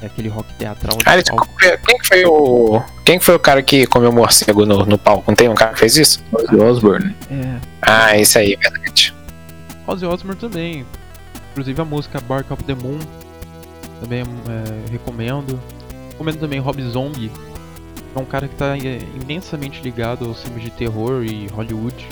É 0.00 0.06
aquele 0.06 0.28
rock 0.28 0.52
teatral 0.54 0.96
de 0.98 1.08
ele- 1.08 1.22
palco. 1.22 1.48
quem 1.86 1.98
que 1.98 2.08
foi 2.08 2.24
o. 2.24 2.82
Quem 3.04 3.18
que 3.20 3.24
foi 3.24 3.36
o 3.36 3.38
cara 3.38 3.62
que 3.62 3.86
comeu 3.86 4.10
morcego 4.10 4.66
no, 4.66 4.84
no 4.84 4.98
palco? 4.98 5.22
Não 5.30 5.36
tem 5.36 5.48
um 5.48 5.54
cara 5.54 5.72
que 5.72 5.78
fez 5.78 5.96
isso? 5.96 6.24
Ozzy 6.32 6.56
Osbourne. 6.56 7.14
É, 7.30 7.60
Ah, 7.80 8.18
isso 8.18 8.36
aí, 8.40 8.56
verdade. 8.56 9.14
Ozzy 9.86 10.04
Osbourne 10.04 10.40
também. 10.40 10.84
Inclusive 11.52 11.80
a 11.80 11.84
música 11.84 12.20
Bark 12.22 12.50
of 12.50 12.64
the 12.64 12.74
Moon. 12.74 12.98
Também 14.00 14.22
é, 14.22 14.90
recomendo. 14.90 15.60
Recomendo 16.10 16.40
também 16.40 16.58
Rob 16.58 16.82
Zombie. 16.82 17.30
É 18.14 18.18
um 18.18 18.24
cara 18.24 18.46
que 18.46 18.54
tá 18.54 18.76
é, 18.76 18.98
imensamente 19.22 19.82
ligado 19.82 20.26
aos 20.26 20.42
filmes 20.42 20.64
de 20.64 20.70
terror 20.70 21.24
e 21.24 21.46
Hollywood. 21.48 22.06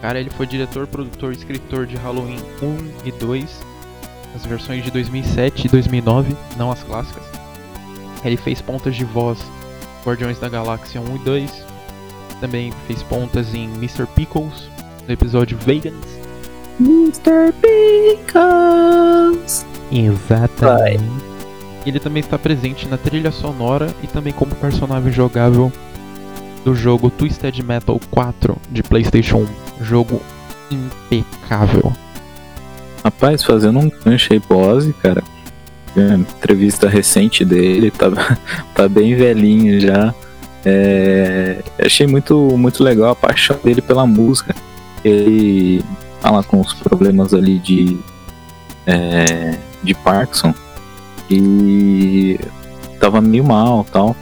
Cara, 0.00 0.20
ele 0.20 0.30
foi 0.30 0.46
diretor, 0.46 0.86
produtor 0.86 1.32
e 1.32 1.36
escritor 1.36 1.86
de 1.86 1.96
Halloween 1.96 2.38
1 2.62 3.08
e 3.08 3.12
2. 3.12 3.60
As 4.34 4.44
versões 4.44 4.84
de 4.84 4.90
2007 4.90 5.66
e 5.66 5.70
2009, 5.70 6.36
não 6.56 6.70
as 6.70 6.82
clássicas. 6.82 7.24
Ele 8.24 8.36
fez 8.36 8.60
pontas 8.60 8.94
de 8.94 9.04
voz 9.04 9.38
Guardiões 10.04 10.38
da 10.38 10.48
Galáxia 10.48 11.00
1 11.00 11.16
e 11.16 11.18
2. 11.18 11.64
Também 12.40 12.72
fez 12.86 13.02
pontas 13.02 13.54
em 13.54 13.64
Mr. 13.74 14.06
Pickles, 14.14 14.70
no 15.06 15.12
episódio 15.12 15.58
Vegans. 15.58 16.18
Mr. 16.80 17.52
Pickles! 17.60 19.66
Exatamente. 19.90 21.02
Ele 21.86 22.00
também 22.00 22.20
está 22.20 22.38
presente 22.38 22.86
na 22.86 22.96
trilha 22.96 23.30
sonora 23.30 23.94
e 24.02 24.06
também 24.06 24.32
como 24.32 24.54
personagem 24.54 25.12
jogável 25.12 25.72
do 26.64 26.74
jogo 26.74 27.10
Twisted 27.10 27.62
Metal 27.62 27.98
4 28.10 28.56
de 28.70 28.82
PlayStation 28.82 29.46
1. 29.80 29.84
Jogo 29.84 30.20
impecável. 30.70 31.92
Rapaz, 33.02 33.42
fazendo 33.42 33.78
um 33.78 33.90
gancho 34.04 34.32
aí 34.32 34.42
Ozzy, 34.48 34.92
cara. 34.92 35.22
é, 35.96 36.14
entrevista 36.14 36.88
recente 36.88 37.44
dele, 37.44 37.90
tá, 37.90 38.10
tá 38.74 38.88
bem 38.88 39.14
velhinho 39.14 39.80
já. 39.80 40.14
É, 40.64 41.62
achei 41.78 42.06
muito, 42.06 42.36
muito 42.58 42.82
legal 42.82 43.12
a 43.12 43.16
paixão 43.16 43.58
dele 43.62 43.80
pela 43.80 44.06
música. 44.06 44.54
Ele 45.04 45.82
fala 46.20 46.42
com 46.42 46.60
os 46.60 46.74
problemas 46.74 47.32
ali 47.32 47.58
de, 47.58 47.98
é, 48.86 49.56
de 49.82 49.94
Parkinson 49.94 50.52
e 51.30 52.38
tava 53.00 53.20
meio 53.20 53.44
mal 53.44 53.84
tal. 53.92 54.16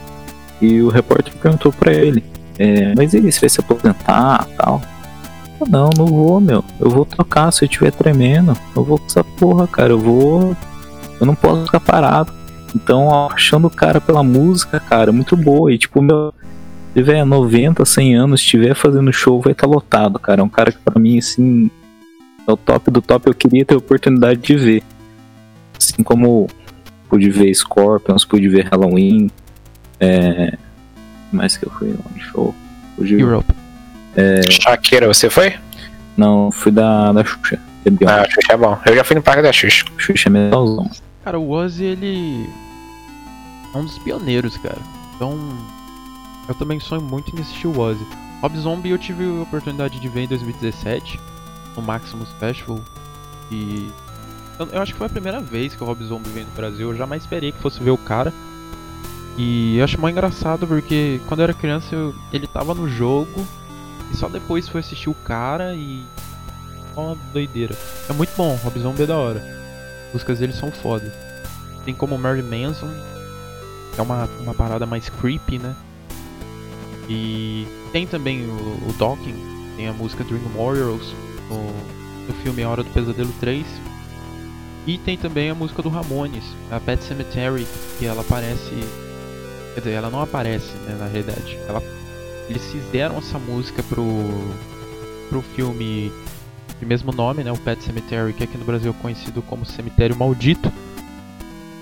E 0.61 0.81
o 0.81 0.89
repórter 0.89 1.33
perguntou 1.35 1.71
pra 1.71 1.93
ele, 1.93 2.23
é, 2.57 2.93
mas 2.95 3.13
ele 3.13 3.31
você 3.31 3.41
vai 3.41 3.49
se 3.49 3.59
aposentar 3.59 4.47
tal? 4.57 4.81
"Ah, 4.83 5.65
Não, 5.69 5.89
não 5.97 6.05
vou, 6.05 6.39
meu. 6.39 6.63
Eu 6.79 6.89
vou 6.89 7.05
tocar 7.05 7.51
se 7.51 7.63
eu 7.63 7.67
estiver 7.67 7.91
tremendo. 7.91 8.55
Eu 8.75 8.83
vou 8.83 8.97
com 8.99 9.05
essa 9.05 9.23
porra, 9.23 9.67
cara. 9.67 9.91
Eu 9.93 9.99
vou. 9.99 10.55
Eu 11.19 11.25
não 11.25 11.33
posso 11.35 11.65
ficar 11.65 11.79
parado. 11.79 12.31
Então, 12.75 13.09
a 13.09 13.29
paixão 13.29 13.59
do 13.59 13.69
cara 13.69 13.99
pela 13.99 14.21
música, 14.23 14.79
cara, 14.79 15.11
muito 15.11 15.35
boa. 15.35 15.71
E, 15.73 15.77
tipo, 15.77 16.01
meu. 16.01 16.31
Se 16.93 17.03
tiver 17.03 17.23
90, 17.25 17.85
100 17.85 18.15
anos, 18.15 18.39
estiver 18.41 18.75
fazendo 18.75 19.11
show, 19.13 19.39
vai 19.41 19.51
estar 19.53 19.67
lotado, 19.67 20.17
cara. 20.19 20.41
É 20.41 20.43
um 20.43 20.49
cara 20.49 20.71
que, 20.71 20.77
pra 20.79 20.99
mim, 20.99 21.17
assim. 21.17 21.69
É 22.47 22.51
o 22.51 22.57
top 22.57 22.89
do 22.91 23.01
top. 23.01 23.27
Eu 23.27 23.33
queria 23.35 23.65
ter 23.65 23.73
a 23.75 23.77
oportunidade 23.79 24.39
de 24.41 24.55
ver. 24.55 24.83
Assim 25.79 26.03
como 26.03 26.47
pude 27.09 27.29
ver 27.29 27.53
Scorpions, 27.53 28.25
pude 28.25 28.47
ver 28.47 28.67
Halloween. 28.69 29.29
É. 29.99 30.57
Mais 31.31 31.57
que 31.57 31.65
eu 31.65 31.71
fui 31.71 31.89
no 31.89 32.21
show. 32.21 32.55
Pude... 32.95 33.19
Europe. 33.19 33.53
Shakira, 34.49 35.07
você 35.07 35.29
foi? 35.29 35.55
Não, 36.15 36.51
fui 36.51 36.71
da, 36.71 37.13
da 37.13 37.23
Xuxa. 37.23 37.59
É. 37.85 38.05
Ah, 38.05 38.25
Xuxa 38.25 38.53
é 38.53 38.57
bom. 38.57 38.77
Eu 38.85 38.95
já 38.95 39.03
fui 39.03 39.15
no 39.15 39.21
Parque 39.21 39.43
da 39.43 39.53
Xuxa. 39.53 39.85
Xuxa 39.97 40.29
é 40.29 40.31
metalzão. 40.31 40.89
Cara, 41.23 41.39
o 41.39 41.51
Ozzy, 41.51 41.83
ele 41.83 42.49
é 43.73 43.77
um 43.77 43.85
dos 43.85 43.99
pioneiros, 43.99 44.57
cara. 44.57 44.79
Então, 45.15 45.37
eu 46.47 46.55
também 46.55 46.79
sonho 46.79 47.01
muito 47.01 47.35
em 47.35 47.41
assistir 47.41 47.67
o 47.67 47.79
Ozzy. 47.79 48.05
Rob 48.41 48.57
Zombie 48.57 48.89
eu 48.89 48.97
tive 48.97 49.25
a 49.25 49.43
oportunidade 49.43 49.99
de 49.99 50.07
ver 50.07 50.21
em 50.21 50.27
2017, 50.27 51.19
no 51.75 51.81
Maximus 51.81 52.29
Festival. 52.39 52.79
E 53.51 53.87
eu, 54.59 54.67
eu 54.71 54.81
acho 54.81 54.93
que 54.93 54.97
foi 54.97 55.07
a 55.07 55.09
primeira 55.09 55.39
vez 55.39 55.75
que 55.75 55.83
o 55.83 55.85
Rob 55.85 56.03
Zombie 56.05 56.29
veio 56.29 56.45
no 56.45 56.51
Brasil. 56.53 56.89
Eu 56.91 56.95
jamais 56.97 57.23
esperei 57.23 57.51
que 57.51 57.59
fosse 57.59 57.81
ver 57.83 57.91
o 57.91 57.97
cara. 57.97 58.33
E 59.37 59.77
eu 59.77 59.83
acho 59.83 59.99
mais 60.01 60.13
engraçado 60.15 60.65
porque 60.65 61.21
quando 61.27 61.41
eu 61.41 61.43
era 61.45 61.53
criança 61.53 61.93
eu- 61.95 62.15
ele 62.33 62.47
tava 62.47 62.73
no 62.73 62.89
jogo 62.89 63.45
e 64.11 64.17
só 64.17 64.27
depois 64.27 64.67
foi 64.67 64.81
assistir 64.81 65.09
o 65.09 65.13
cara 65.13 65.73
e. 65.75 66.03
Uma 66.95 67.15
doideira. 67.31 67.75
É 68.09 68.13
muito 68.13 68.31
bom, 68.35 68.55
Rob 68.63 68.79
Zombie 68.79 69.03
é 69.03 69.05
da 69.05 69.15
hora. 69.15 69.39
As 70.07 70.13
músicas 70.13 70.39
dele 70.39 70.53
são 70.53 70.71
foda. 70.71 71.13
Tem 71.85 71.93
como 71.93 72.17
Mary 72.17 72.41
Manson, 72.41 72.89
é 73.95 74.01
uma, 74.01 74.27
uma 74.39 74.53
parada 74.55 74.85
mais 74.87 75.07
creepy, 75.07 75.59
né? 75.59 75.75
E 77.07 77.67
tem 77.91 78.07
também 78.07 78.45
o, 78.47 78.89
o 78.89 78.95
tem 79.77 79.87
a 79.87 79.93
música 79.93 80.23
Dream 80.23 80.41
Warriors 80.55 81.13
no, 81.49 81.67
no 82.27 82.33
filme 82.41 82.63
A 82.63 82.69
Hora 82.69 82.83
do 82.83 82.89
Pesadelo 82.89 83.31
3. 83.39 83.65
E 84.87 84.97
tem 84.97 85.17
também 85.17 85.49
a 85.49 85.55
música 85.55 85.81
do 85.81 85.89
Ramones, 85.89 86.45
a 86.71 86.79
Pet 86.79 87.03
Cemetery, 87.03 87.67
que 87.99 88.05
ela 88.05 88.21
aparece. 88.21 88.71
Quer 89.73 89.81
dizer, 89.81 89.91
ela 89.91 90.09
não 90.09 90.21
aparece, 90.21 90.73
né, 90.85 90.95
na 90.97 91.07
realidade. 91.07 91.59
Ela, 91.67 91.83
eles 92.49 92.63
fizeram 92.71 93.17
essa 93.17 93.37
música 93.37 93.83
pro, 93.83 94.05
pro 95.29 95.41
filme 95.41 96.09
de 96.79 96.85
mesmo 96.85 97.11
nome, 97.11 97.43
né, 97.43 97.51
o 97.51 97.57
Pet 97.57 97.83
Cemetery, 97.83 98.31
que 98.31 98.45
aqui 98.45 98.57
no 98.57 98.63
Brasil 98.63 98.95
é 98.97 99.01
conhecido 99.01 99.41
como 99.41 99.65
Cemitério 99.65 100.15
Maldito. 100.15 100.71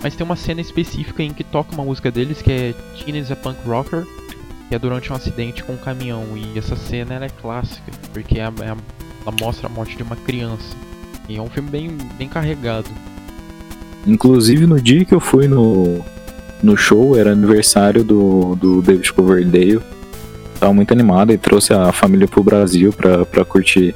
Mas 0.01 0.15
tem 0.15 0.25
uma 0.25 0.35
cena 0.35 0.59
específica 0.59 1.21
em 1.21 1.31
que 1.31 1.43
toca 1.43 1.75
uma 1.75 1.85
música 1.85 2.09
deles, 2.09 2.41
que 2.41 2.51
é 2.51 2.73
Teen 2.97 3.19
is 3.19 3.29
a 3.29 3.35
Punk 3.35 3.59
Rocker, 3.67 4.03
que 4.67 4.73
é 4.73 4.79
durante 4.79 5.13
um 5.13 5.15
acidente 5.15 5.63
com 5.63 5.73
um 5.73 5.77
caminhão. 5.77 6.35
E 6.35 6.57
essa 6.57 6.75
cena 6.75 7.23
é 7.23 7.29
clássica, 7.29 7.91
porque 8.11 8.39
é 8.39 8.43
é 8.43 8.75
ela 9.25 9.35
mostra 9.39 9.67
a 9.67 9.69
morte 9.69 9.95
de 9.95 10.03
uma 10.03 10.15
criança. 10.15 10.75
E 11.27 11.37
é 11.37 11.41
um 11.41 11.49
filme 11.49 11.69
bem, 11.69 11.97
bem 12.17 12.27
carregado. 12.27 12.89
Inclusive 14.05 14.67
no 14.67 14.79
dia 14.79 15.03
que 15.03 15.13
eu 15.13 15.19
fui 15.19 15.47
no, 15.47 16.03
no 16.61 16.77
show, 16.77 17.17
era 17.17 17.31
aniversário 17.31 18.03
do, 18.03 18.55
do 18.55 18.81
David 18.81 19.11
Coverdale. 19.13 19.81
Tava 20.59 20.73
muito 20.73 20.91
animado 20.91 21.33
e 21.33 21.37
trouxe 21.37 21.73
a 21.73 21.91
família 21.91 22.27
pro 22.27 22.43
Brasil 22.43 22.93
pra, 22.93 23.25
pra 23.25 23.43
curtir 23.43 23.95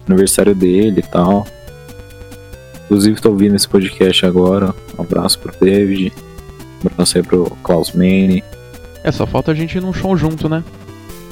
o 0.00 0.12
aniversário 0.12 0.54
dele 0.54 1.00
e 1.00 1.10
tal. 1.10 1.46
Inclusive 2.84 3.20
tô 3.20 3.30
ouvindo 3.30 3.54
esse 3.54 3.68
podcast 3.68 4.26
agora. 4.26 4.74
Um 4.98 5.02
abraço 5.02 5.38
pro 5.38 5.54
David. 5.60 6.12
Um 6.82 6.88
abraço 6.92 7.18
aí 7.18 7.22
pro 7.22 7.44
Klaus 7.62 7.92
Mane. 7.92 8.42
É, 9.04 9.12
só 9.12 9.26
falta 9.26 9.52
a 9.52 9.54
gente 9.54 9.76
ir 9.76 9.80
num 9.80 9.92
show 9.92 10.16
junto, 10.16 10.48
né? 10.48 10.64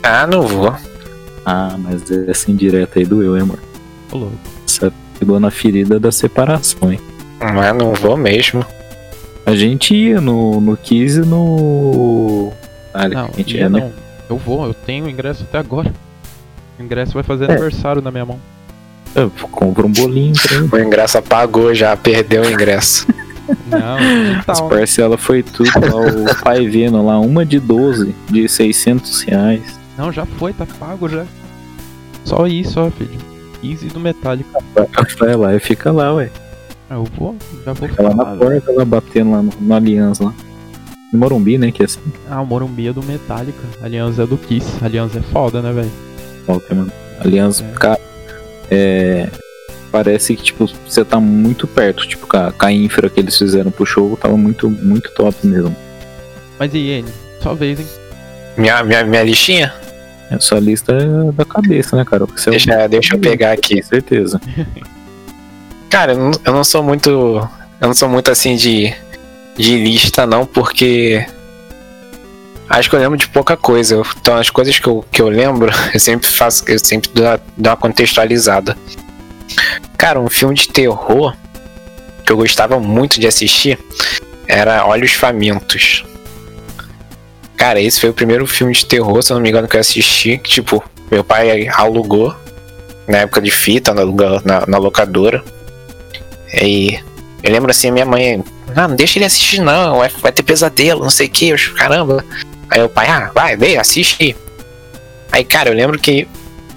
Ah, 0.03 0.27
não 0.27 0.43
vou. 0.43 0.75
Ah, 1.45 1.77
mas 1.79 2.11
essa 2.11 2.51
indireta 2.51 2.99
aí 2.99 3.05
doeu, 3.05 3.37
hein, 3.37 3.43
amor? 3.43 3.59
Ô 4.13 4.19
louco. 4.19 4.37
Essa 4.67 4.93
pegou 5.19 5.39
na 5.41 5.51
ferida 5.51 5.99
da 5.99 6.11
separação, 6.13 6.93
hein? 6.93 7.01
Mas 7.41 7.77
não 7.77 7.93
vou 7.95 8.17
mesmo. 8.17 8.65
A 9.47 9.55
gente 9.55 9.95
ia 9.95 10.21
no, 10.21 10.61
no 10.61 10.77
Kiss 10.77 11.19
e 11.21 11.25
no. 11.25 12.53
Ah, 12.93 13.09
Não, 13.09 13.27
a 13.27 13.31
gente 13.37 13.55
ia 13.55 13.61
ia, 13.63 13.69
né? 13.69 13.81
não. 13.81 13.93
Eu 14.29 14.37
vou, 14.37 14.67
eu 14.67 14.75
tenho 14.75 15.07
o 15.07 15.09
ingresso 15.11 15.45
até 15.45 15.59
agora. 15.59 15.93
O 16.79 16.83
ingresso 16.83 17.13
vai 17.15 17.23
fazer 17.23 17.49
É. 17.49 17.53
aniversário 17.53 18.03
na 18.03 18.11
minha 18.11 18.27
mão. 18.27 18.39
Eu 19.15 19.31
compro 19.51 19.87
um 19.87 19.93
bolinho 19.93 20.35
pra 20.35 20.57
ele. 20.57 20.69
O 20.73 20.79
ingresso 20.79 21.17
apagou 21.19 21.75
já, 21.75 21.97
perdeu 21.97 22.43
o 22.43 22.51
ingresso. 22.51 23.07
Não, 23.67 23.97
As 23.97 24.03
digital. 24.05 24.69
né? 24.69 24.77
parcelas 24.77 25.21
foi 25.21 25.43
tudo 25.43 25.71
lá, 25.81 25.97
o 25.97 26.37
pai 26.45 26.67
vendo 26.69 27.03
lá, 27.03 27.19
uma 27.19 27.47
de 27.47 27.59
12, 27.59 28.15
de 28.29 28.47
600 28.47 29.23
reais. 29.23 29.63
Não, 29.97 30.13
já 30.13 30.27
foi, 30.27 30.53
tá 30.53 30.67
pago 30.79 31.09
já. 31.09 31.25
Só 32.25 32.47
isso, 32.47 32.73
só, 32.73 32.91
filho. 32.91 33.19
Easy 33.63 33.89
do 33.89 34.01
Metallica. 34.01 34.59
Vai 35.19 35.35
lá 35.37 35.55
e 35.55 35.61
fica 35.61 35.91
lá, 35.93 36.15
ué. 36.15 36.31
Ah, 36.91 36.95
Eu 36.95 37.05
vou, 37.17 37.37
já 37.65 37.73
vou 37.73 37.89
Fica 37.89 38.03
lá 38.03 38.15
na 38.15 38.25
porta, 38.37 38.73
lá 38.73 38.85
batendo 38.85 39.31
lá 39.33 39.43
no, 39.43 39.53
no 39.61 39.75
Aliança 39.75 40.25
lá. 40.25 40.35
No 41.13 41.19
Morumbi, 41.19 41.59
né? 41.59 41.71
Que 41.73 41.83
é 41.83 41.87
assim, 41.87 42.01
Ah, 42.31 42.41
o 42.41 42.47
Morumbi 42.47 42.89
é 42.89 42.93
do 42.93 43.03
Metallica. 43.03 43.59
Aliança 43.83 44.23
é 44.23 44.27
do 44.27 44.37
Kiss. 44.37 44.67
Aliança 44.85 45.19
é 45.19 45.23
foda, 45.23 45.61
né, 45.63 45.73
velho? 45.73 45.91
volta, 46.47 46.75
mano. 46.75 46.93
Aliança, 47.21 47.63
É. 47.65 47.79
cara, 47.79 48.01
é. 48.71 49.29
Parece 49.91 50.37
que, 50.37 50.43
tipo, 50.43 50.67
você 50.87 51.03
tá 51.05 51.19
muito 51.19 51.67
perto. 51.67 52.07
Tipo, 52.07 52.27
com 52.27 52.37
a, 52.37 52.53
com 52.53 52.67
a 52.67 52.73
infra 52.73 53.09
que 53.09 53.19
eles 53.21 53.37
fizeram 53.37 53.71
pro 53.71 53.87
show, 53.87 54.17
tava 54.19 54.37
muito, 54.37 54.69
muito 54.71 55.11
top 55.13 55.47
mesmo. 55.47 55.75
Mas 56.59 56.73
e 56.75 56.79
N? 56.91 57.09
Sua 57.43 57.55
vez, 57.55 57.81
hein? 57.81 57.87
Minha, 58.57 58.83
minha, 58.83 59.05
minha 59.05 59.23
listinha? 59.23 59.73
Essa 60.31 60.57
lista 60.59 60.93
é 60.93 61.33
da 61.33 61.45
cabeça, 61.45 61.97
né, 61.97 62.05
cara? 62.05 62.27
Porque 62.27 62.41
você 62.41 62.49
é 62.49 62.53
um- 62.53 62.57
Deixa, 62.57 62.89
deixa 62.89 63.15
eu 63.15 63.19
pegar 63.19 63.53
aqui. 63.53 63.81
Com 63.81 63.89
certeza. 63.89 64.41
Cara, 65.91 66.13
eu 66.13 66.53
não, 66.53 66.63
sou 66.65 66.83
muito. 66.83 67.09
Eu 67.81 67.87
não 67.87 67.95
sou 67.95 68.09
muito 68.09 68.31
assim 68.31 68.57
de. 68.57 68.95
De 69.57 69.77
lista, 69.77 70.27
não, 70.27 70.45
porque. 70.45 71.27
Acho 72.69 72.91
que 72.91 72.97
eu 72.97 73.01
lembro 73.01 73.17
de 73.17 73.27
pouca 73.29 73.57
coisa. 73.57 74.03
Então, 74.21 74.37
as 74.37 74.51
coisas 74.51 74.79
que 74.79 74.87
eu, 74.87 75.03
que 75.11 75.23
eu 75.23 75.29
lembro, 75.31 75.71
eu 75.95 75.99
sempre 75.99 76.29
faço. 76.29 76.63
Eu 76.67 76.79
sempre 76.79 77.11
dou, 77.15 77.25
uma- 77.25 77.41
dou 77.57 77.71
uma 77.73 77.77
contextualizada. 77.77 78.77
Cara, 79.97 80.21
um 80.21 80.29
filme 80.29 80.55
de 80.55 80.69
terror 80.69 81.35
que 82.25 82.31
eu 82.31 82.37
gostava 82.37 82.79
muito 82.79 83.19
de 83.19 83.27
assistir 83.27 83.79
era 84.47 84.87
Olhos 84.87 85.13
Famintos. 85.13 86.05
Cara, 87.59 87.81
esse 87.81 88.01
foi 88.01 88.11
o 88.11 88.15
primeiro 88.15 88.47
filme 88.47 88.73
de 88.73 88.87
terror, 88.87 89.21
se 89.21 89.33
eu 89.33 89.35
não 89.35 89.43
me 89.43 89.49
engano, 89.49 89.67
que 89.67 89.77
eu 89.77 89.81
assisti. 89.81 90.39
Que, 90.39 90.49
tipo, 90.49 90.83
meu 91.11 91.25
pai 91.25 91.67
alugou 91.69 92.35
na 93.09 93.19
época 93.19 93.43
de 93.43 93.51
fita, 93.51 93.93
na, 93.93 94.05
na, 94.05 94.67
na 94.67 94.79
locadora. 94.79 95.43
E 96.55 97.01
eu 97.43 97.51
lembro 97.51 97.69
assim, 97.71 97.91
minha 97.91 98.07
mãe, 98.07 98.45
não, 98.77 98.89
não 98.89 98.97
deixa 98.97 99.19
ele 99.19 99.25
assistir 99.25 99.61
não, 99.61 99.99
vai, 99.99 100.09
vai 100.09 100.31
ter 100.31 100.45
pesadelo, 100.45 101.03
não 101.03 101.11
sei 101.11 101.27
o 101.27 101.31
que, 101.31 101.53
caramba. 101.75 102.25
Aí 102.71 102.81
o 102.81 102.89
pai, 102.89 103.09
ah, 103.09 103.33
vai, 103.35 103.57
vem, 103.57 103.77
assiste. 103.77 104.37
Aí, 105.33 105.43
cara, 105.43 105.71
eu 105.71 105.75
lembro 105.75 105.99
que 105.99 106.29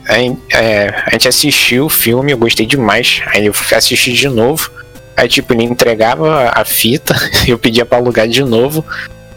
a, 0.07 0.17
é, 0.57 1.03
a 1.05 1.11
gente 1.11 1.27
assistiu 1.27 1.85
o 1.85 1.89
filme, 1.89 2.31
eu 2.31 2.37
gostei 2.39 2.65
demais. 2.65 3.21
Aí 3.27 3.45
eu 3.45 3.53
fui 3.53 3.77
assistir 3.77 4.13
de 4.13 4.27
novo. 4.27 4.71
Aí, 5.15 5.27
tipo, 5.27 5.53
ele 5.53 5.63
entregava 5.63 6.51
a 6.55 6.65
fita, 6.65 7.15
eu 7.47 7.59
pedia 7.59 7.85
pra 7.85 7.99
alugar 7.99 8.27
de 8.27 8.43
novo, 8.43 8.83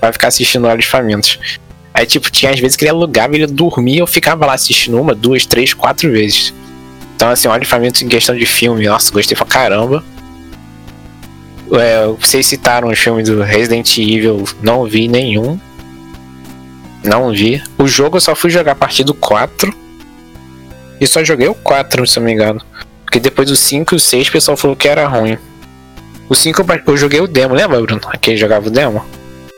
pra 0.05 0.13
ficar 0.13 0.29
assistindo 0.29 0.67
Olhos 0.67 0.85
Famintos. 0.87 1.39
Aí, 1.93 2.05
tipo, 2.07 2.31
tinha 2.31 2.51
às 2.53 2.59
vezes 2.59 2.77
que 2.77 2.85
ele 2.85 2.91
alugava, 2.91 3.35
ele 3.35 3.47
dormia, 3.47 4.01
eu 4.01 4.07
ficava 4.07 4.45
lá 4.47 4.55
assistindo 4.55 5.01
uma, 5.01 5.15
duas, 5.15 5.47
três, 5.47 5.73
quatro 5.73 6.11
vezes. 6.11 6.53
Então, 7.15 7.31
assim, 7.31 7.47
Olhos 7.49 7.69
Famintos 7.69 8.03
em 8.03 8.09
questão 8.09 8.37
de 8.37 8.45
filme, 8.47 8.87
nossa, 8.87 9.13
gostei 9.13 9.37
pra 9.37 9.47
caramba. 9.47 10.03
É, 11.73 12.07
vocês 12.21 12.47
citaram 12.47 12.89
os 12.89 12.99
filmes 12.99 13.29
do 13.29 13.43
Resident 13.43 13.97
Evil, 13.97 14.45
não 14.63 14.85
vi 14.85 15.09
nenhum. 15.09 15.59
Não 17.03 17.31
vi. 17.33 17.63
O 17.79 17.87
jogo 17.87 18.17
eu 18.17 18.21
só 18.21 18.35
fui 18.35 18.51
jogar 18.51 18.73
a 18.73 18.77
partir 18.77 19.05
do 19.05 19.15
4. 19.15 19.73
E 21.01 21.07
só 21.07 21.23
joguei 21.25 21.49
o 21.49 21.55
4, 21.55 22.07
se 22.07 22.19
eu 22.19 22.21
não 22.23 22.27
me 22.27 22.33
engano. 22.35 22.61
Porque 23.05 23.21
depois 23.21 23.49
do 23.49 23.57
5 23.57 23.95
e 23.95 23.97
o 23.97 24.01
6 24.01 24.29
o 24.29 24.33
pessoal 24.33 24.57
falou 24.57 24.77
que 24.77 24.89
era 24.89 25.07
ruim. 25.07 25.37
O 26.29 26.35
5 26.35 26.61
eu 26.61 26.65
ba- 26.65 26.81
eu 26.87 26.97
joguei 26.97 27.21
o 27.21 27.27
demo, 27.27 27.55
lembra, 27.55 27.81
Bruno? 27.81 28.01
Aquele 28.07 28.37
jogava 28.37 28.69
o 28.69 28.71
demo? 28.71 29.05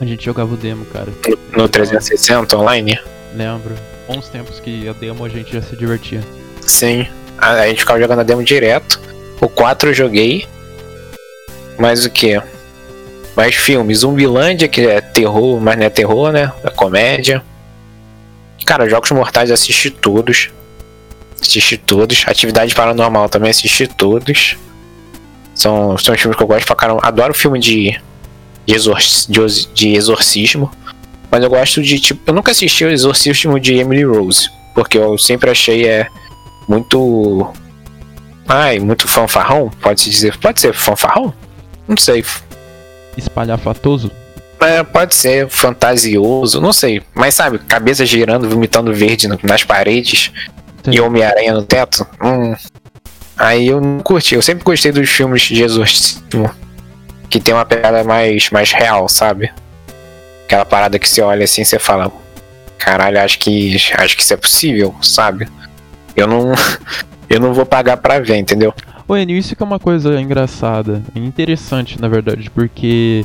A 0.01 0.05
gente 0.05 0.25
jogava 0.25 0.53
o 0.53 0.57
demo, 0.57 0.85
cara. 0.87 1.09
No 1.57 1.69
360 1.69 2.57
online? 2.59 2.99
Lembro. 3.35 3.75
Bons 4.07 4.29
tempos 4.29 4.61
que 4.61 4.87
a 4.89 4.93
demo 4.93 5.25
a 5.25 5.29
gente 5.29 5.53
já 5.53 5.63
se 5.63 5.75
divertia. 5.75 6.21
Sim. 6.61 7.07
A, 7.39 7.53
a 7.53 7.69
gente 7.69 7.81
ficava 7.81 7.99
jogando 7.99 8.21
a 8.21 8.23
demo 8.23 8.45
direto. 8.45 9.01
O 9.41 9.49
4 9.49 9.91
eu 9.91 9.95
joguei. 9.95 10.47
Mais 11.79 12.05
o 12.05 12.11
que? 12.11 12.41
Mais 13.35 13.55
filmes. 13.55 13.99
Zumbilândia, 13.99 14.69
que 14.69 14.83
é 14.83 15.01
terror, 15.01 15.59
mas 15.61 15.79
não 15.79 15.85
é 15.87 15.91
terror, 15.91 16.31
né? 16.31 16.53
É 16.63 16.71
comédia. 16.71 17.43
Cara, 18.67 18.89
Jogos 18.89 19.11
Mortais 19.13 19.51
assisti 19.51 19.91
todos. 19.91 20.51
Assisti 21.41 21.79
todos. 21.79 22.25
Atividade 22.27 22.75
Paranormal 22.75 23.31
também 23.31 23.51
assisti 23.51 23.87
todos. 23.87 24.57
São, 25.55 25.97
são 25.97 26.15
os 26.15 26.21
filmes 26.21 26.37
que 26.37 26.43
eu 26.43 26.47
gosto 26.47 26.67
pra 26.67 26.77
caramba. 26.77 27.01
Adoro 27.03 27.33
filme 27.33 27.59
de, 27.59 27.99
de, 28.67 28.75
exor, 28.75 28.99
de, 29.73 29.95
exorcismo. 29.95 30.71
Mas 31.31 31.43
eu 31.43 31.51
gosto 31.51 31.83
de, 31.83 31.99
tipo... 31.99 32.21
Eu 32.27 32.35
nunca 32.35 32.51
assisti 32.51 32.85
o 32.85 32.91
exorcismo 32.91 33.59
de 33.59 33.75
Emily 33.75 34.05
Rose. 34.05 34.51
Porque 34.75 34.99
eu 34.99 35.17
sempre 35.17 35.51
achei 35.51 35.87
é 35.87 36.09
muito. 36.69 37.51
Ai, 38.47 38.79
muito 38.79 39.09
fanfarrão? 39.09 39.71
Pode-se 39.81 40.11
dizer. 40.11 40.37
Pode 40.37 40.61
ser 40.61 40.75
fanfarrão? 40.75 41.33
Não 41.89 41.97
sei. 41.97 42.25
Espalhafatoso? 43.17 44.11
É, 44.61 44.83
pode 44.83 45.15
ser 45.15 45.49
fantasioso, 45.49 46.61
não 46.61 46.73
sei. 46.73 47.03
Mas 47.15 47.35
sabe, 47.35 47.59
cabeça 47.59 48.05
girando, 48.07 48.49
vomitando 48.49 48.93
verde 48.93 49.29
nas 49.43 49.63
paredes 49.63 50.33
Sim. 50.83 50.93
e 50.93 51.01
Homem-Aranha 51.01 51.55
no 51.55 51.63
teto? 51.63 52.07
Hum. 52.23 52.55
Aí 53.37 53.69
eu 53.69 53.81
não 53.81 54.01
curti. 54.01 54.35
Eu 54.35 54.43
sempre 54.43 54.65
gostei 54.65 54.93
dos 54.93 55.09
filmes 55.09 55.43
de 55.43 55.63
exorcismo. 55.63 56.51
Que 57.29 57.41
tem 57.41 57.55
uma 57.55 57.65
pegada 57.65 58.05
mais, 58.05 58.51
mais 58.51 58.73
real, 58.73 59.09
sabe? 59.09 59.53
Aquela 60.45 60.65
parada 60.65 60.99
que 60.99 61.09
você 61.09 61.21
olha 61.23 61.45
assim 61.45 61.63
e 61.63 61.65
você 61.65 61.79
fala. 61.79 62.11
Caralho, 62.79 63.21
acho 63.21 63.39
que. 63.39 63.77
Acho 63.95 64.17
que 64.17 64.23
isso 64.23 64.35
é 64.35 64.37
possível, 64.37 64.95
sabe? 65.03 65.49
Eu 66.15 66.27
não. 66.27 66.53
Eu 67.29 67.41
não 67.41 67.53
vou 67.53 67.67
pagar 67.67 67.97
pra 67.97 68.21
ver, 68.21 68.37
entendeu? 68.37 68.73
Ô, 69.09 69.17
Enio, 69.17 69.37
isso 69.37 69.57
que 69.57 69.61
é 69.61 69.67
uma 69.67 69.81
coisa 69.81 70.21
engraçada. 70.21 71.03
e 71.13 71.19
Interessante, 71.19 72.01
na 72.01 72.07
verdade, 72.07 72.49
porque 72.51 73.25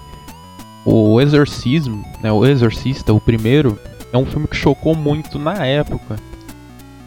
o 0.83 1.21
Exorcismo, 1.21 2.03
né, 2.21 2.31
o 2.31 2.43
Exorcista, 2.43 3.13
o 3.13 3.21
primeiro, 3.21 3.79
é 4.11 4.17
um 4.17 4.25
filme 4.25 4.47
que 4.47 4.55
chocou 4.55 4.95
muito 4.95 5.37
na 5.37 5.65
época. 5.65 6.15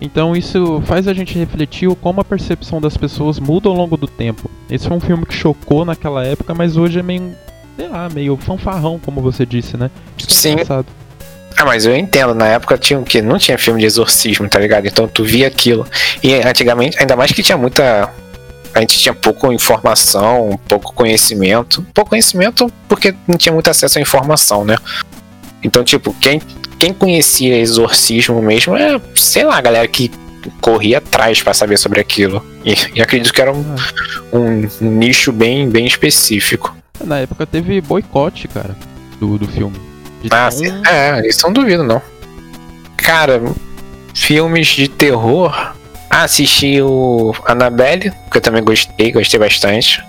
Então 0.01 0.35
isso 0.35 0.83
faz 0.87 1.09
a 1.09 1.15
gente 1.15 1.39
refletir 1.39 1.89
o 1.89 1.97
como 1.97 2.21
a 2.21 2.25
percepção 2.25 2.81
das 2.81 2.97
pessoas 2.97 3.39
muda 3.39 3.69
ao 3.69 3.75
longo 3.75 3.97
do 3.97 4.07
tempo. 4.07 4.51
Esse 4.71 4.89
foi 4.89 4.97
um 4.97 5.01
filme 5.01 5.25
que 5.25 5.35
chocou 5.35 5.85
naquela 5.85 6.25
época, 6.25 6.55
mas 6.55 6.77
hoje 6.77 6.99
é 6.99 7.03
meio, 7.03 7.33
sei 7.77 7.89
lá, 7.89 8.09
meio 8.09 8.37
fanfarrão, 8.37 8.99
como 8.99 9.21
você 9.21 9.47
disse, 9.47 9.77
né? 9.77 9.91
Sim. 10.29 10.57
Ah, 11.57 11.65
mas 11.65 11.87
eu 11.87 11.97
entendo, 11.97 12.35
na 12.35 12.49
época 12.49 12.77
tinha 12.77 12.99
o 12.99 13.05
quê? 13.05 13.23
Não 13.23 13.39
tinha 13.39 13.57
filme 13.57 13.81
de 13.81 13.87
exorcismo, 13.87 14.49
tá 14.49 14.59
ligado? 14.59 14.87
Então 14.87 15.07
tu 15.07 15.25
via 15.25 15.47
aquilo. 15.47 15.87
E 16.23 16.35
antigamente, 16.35 16.99
ainda 16.99 17.15
mais 17.15 17.33
que 17.33 17.43
tinha 17.43 17.57
muita. 17.57 18.11
A 18.75 18.81
gente 18.81 18.99
tinha 18.99 19.15
pouco 19.15 19.53
informação, 19.53 20.59
pouco 20.69 20.93
conhecimento. 20.93 21.87
Pouco 21.95 22.11
conhecimento 22.11 22.71
porque 22.89 23.15
não 23.29 23.37
tinha 23.37 23.53
muito 23.53 23.71
acesso 23.71 23.99
à 23.99 24.03
informação, 24.03 24.65
né? 24.65 24.77
Então, 25.63 25.85
tipo, 25.85 26.13
quem, 26.21 26.43
quem 26.85 26.93
conhecia 26.93 27.57
exorcismo 27.57 28.43
mesmo 28.43 28.77
é, 28.77 29.01
sei 29.15 29.43
lá, 29.45 29.57
a 29.57 29.61
galera 29.63 29.89
que 29.89 30.11
corria 30.61 30.99
atrás 30.99 31.43
pra 31.43 31.55
saber 31.55 31.79
sobre 31.79 31.99
aquilo. 31.99 32.45
E, 32.63 32.75
e 32.95 33.01
acredito 33.01 33.33
que 33.33 33.41
era 33.41 33.51
um, 33.51 33.65
um 34.31 34.69
nicho 34.83 35.33
bem, 35.33 35.67
bem 35.67 35.87
específico. 35.87 36.77
Na 37.03 37.21
época 37.21 37.47
teve 37.47 37.81
boicote, 37.81 38.49
cara, 38.49 38.77
do, 39.19 39.39
do 39.39 39.49
filme. 39.49 39.75
De 40.23 40.29
Ah, 40.31 40.51
tão-. 40.51 40.93
É, 40.93 41.27
isso 41.27 41.47
não 41.47 41.55
duvido, 41.55 41.83
não. 41.83 42.03
Cara, 42.99 43.43
filmes 44.15 44.67
de 44.67 44.87
terror. 44.87 45.73
Ah, 46.11 46.25
assisti 46.25 46.83
o 46.83 47.35
Annabelle, 47.47 48.13
que 48.31 48.37
eu 48.37 48.43
também 48.43 48.63
gostei, 48.63 49.11
gostei 49.11 49.41
bastante. 49.41 50.05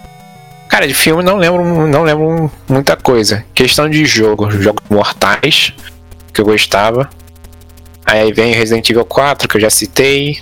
Cara, 0.68 0.86
de 0.86 0.94
filme 0.94 1.24
não 1.24 1.38
lembro, 1.38 1.88
não 1.88 2.04
lembro 2.04 2.52
muita 2.68 2.98
coisa. 2.98 3.46
Questão 3.54 3.90
de 3.90 4.06
jogo, 4.06 4.52
jogos 4.52 4.84
mortais, 4.90 5.74
que 6.36 6.41
eu 6.41 6.45
gostava. 6.45 7.10
Aí 8.06 8.32
vem 8.32 8.54
Resident 8.54 8.88
Evil 8.89 9.06
4, 9.06 9.48
que 9.48 9.58
eu 9.58 9.62
já 9.62 9.69
citei. 9.69 10.39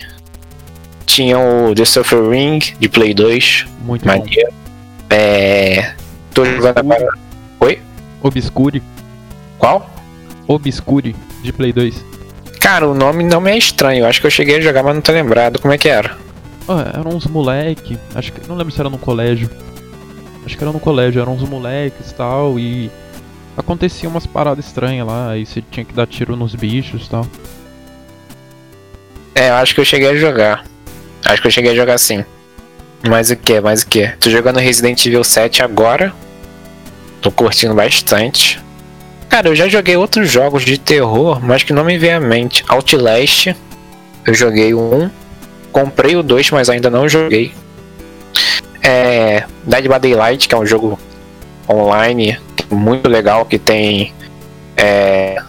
Tinha 1.06 1.38
o 1.38 1.73
The 1.73 1.86
Suffering 1.86 2.60
de 2.79 2.89
Play 2.89 3.13
2, 3.13 3.65
Muito 3.82 4.03
bom. 4.03 4.17
maneiro. 4.17 4.53
É. 5.10 5.93
Tô 6.34 6.43
jogando 6.43 6.79
agora. 6.79 7.23
Obscure. 8.21 8.82
Qual? 9.60 9.89
Obscure, 10.47 11.15
de 11.41 11.53
Play 11.53 11.73
2. 11.73 12.03
Cara, 12.60 12.88
o 12.88 12.93
nome 12.93 13.23
não 13.23 13.41
me 13.41 13.51
é 13.51 13.58
estranho. 13.58 14.06
Acho 14.06 14.21
que 14.21 14.27
eu 14.27 14.32
cheguei 14.32 14.58
a 14.58 14.62
jogar, 14.62 14.82
mas 14.82 14.95
não 14.95 15.01
tô 15.01 15.12
lembrado 15.12 15.60
como 15.60 15.73
é 15.73 15.77
que 15.77 15.89
era. 15.89 16.17
Ah, 16.67 16.93
eram 16.97 17.12
uns 17.12 17.27
moleque, 17.27 17.97
acho 18.15 18.32
que 18.32 18.47
não 18.47 18.56
lembro 18.56 18.73
se 18.73 18.79
era 18.79 18.89
no 18.89 18.97
colégio. 18.97 19.49
Acho 20.45 20.58
que 20.58 20.63
era 20.63 20.71
no 20.71 20.79
colégio, 20.79 21.21
eram 21.21 21.34
uns 21.34 21.47
moleques 21.47 22.12
e 22.12 22.13
tal, 22.13 22.58
e 22.58 22.89
acontecia 23.57 24.09
umas 24.09 24.25
paradas 24.25 24.65
estranhas 24.65 25.05
lá, 25.07 25.31
aí 25.31 25.45
você 25.45 25.61
tinha 25.61 25.85
que 25.85 25.93
dar 25.93 26.07
tiro 26.07 26.35
nos 26.35 26.55
bichos 26.55 27.05
e 27.05 27.09
tal. 27.09 27.27
É, 29.35 29.49
eu 29.49 29.55
acho 29.55 29.73
que 29.73 29.81
eu 29.81 29.85
cheguei 29.85 30.09
a 30.09 30.15
jogar. 30.15 30.65
Acho 31.25 31.41
que 31.41 31.47
eu 31.47 31.51
cheguei 31.51 31.71
a 31.71 31.75
jogar 31.75 31.97
sim. 31.97 32.23
Mas 33.07 33.29
o 33.29 33.35
que? 33.35 33.59
Mais 33.59 33.81
o 33.81 33.87
que? 33.87 34.07
Tô 34.19 34.29
jogando 34.29 34.59
Resident 34.59 35.05
Evil 35.05 35.23
7 35.23 35.63
agora. 35.63 36.13
Tô 37.21 37.31
curtindo 37.31 37.73
bastante. 37.73 38.61
Cara, 39.29 39.47
eu 39.47 39.55
já 39.55 39.67
joguei 39.67 39.97
outros 39.97 40.29
jogos 40.29 40.63
de 40.63 40.77
terror, 40.77 41.43
mas 41.43 41.63
que 41.63 41.73
não 41.73 41.83
me 41.83 41.97
vem 41.97 42.13
à 42.13 42.19
mente. 42.19 42.63
Outlast. 42.67 43.55
Eu 44.25 44.33
joguei 44.33 44.73
o 44.73 44.79
1. 44.79 45.09
Comprei 45.71 46.15
o 46.15 46.23
2, 46.23 46.51
mas 46.51 46.69
ainda 46.69 46.89
não 46.89 47.09
joguei. 47.09 47.53
É. 48.81 49.43
Dead 49.63 49.87
by 49.87 49.99
Daylight, 49.99 50.47
que 50.47 50.53
é 50.53 50.57
um 50.57 50.65
jogo 50.65 50.99
online 51.67 52.37
muito 52.75 53.09
legal 53.09 53.45
que 53.45 53.57
tem. 53.57 54.13
É. 54.75 55.41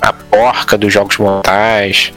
A 0.00 0.12
porca 0.12 0.76
dos 0.76 0.92
jogos 0.92 1.16
mortais 1.18 2.12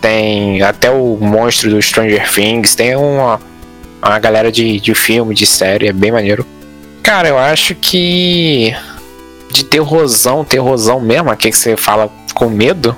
tem 0.00 0.62
até 0.62 0.90
o 0.90 1.18
monstro 1.20 1.70
do 1.70 1.80
Stranger 1.80 2.30
Things, 2.30 2.74
tem 2.74 2.96
uma, 2.96 3.40
uma 4.02 4.18
galera 4.18 4.50
de, 4.50 4.80
de 4.80 4.94
filme, 4.94 5.34
de 5.34 5.46
série, 5.46 5.88
é 5.88 5.92
bem 5.92 6.12
maneiro. 6.12 6.46
Cara, 7.02 7.28
eu 7.28 7.38
acho 7.38 7.74
que 7.74 8.74
de 9.52 9.64
terrorzão, 9.64 10.44
terrorzão 10.44 11.00
mesmo, 11.00 11.30
aqui 11.30 11.50
que 11.50 11.56
você 11.56 11.76
fala 11.76 12.10
com 12.34 12.48
medo, 12.48 12.96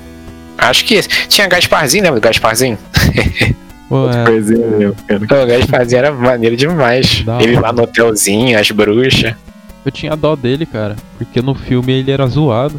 acho 0.57 0.85
que 0.85 1.00
tinha 1.28 1.46
Gasparzinho, 1.46 2.04
lembra 2.04 2.20
do 2.20 2.24
Gasparzinho? 2.24 2.78
É, 3.90 4.26
Coisinha 4.26 4.66
mesmo, 4.66 4.96
cara. 5.07 5.44
O 5.44 5.46
Gasparzinho 5.46 5.98
era 5.98 6.12
maneiro 6.12 6.54
demais. 6.54 7.24
Ele 7.40 7.59
lá 7.59 7.72
no 7.72 7.85
hotelzinho, 7.85 8.59
as 8.59 8.70
bruxas. 8.70 9.35
Eu 9.88 9.92
tinha 9.92 10.14
dó 10.16 10.35
dele, 10.37 10.64
cara, 10.66 10.96
porque 11.16 11.40
no 11.42 11.55
filme 11.55 11.92
ele 11.92 12.11
era 12.11 12.27
zoado. 12.27 12.79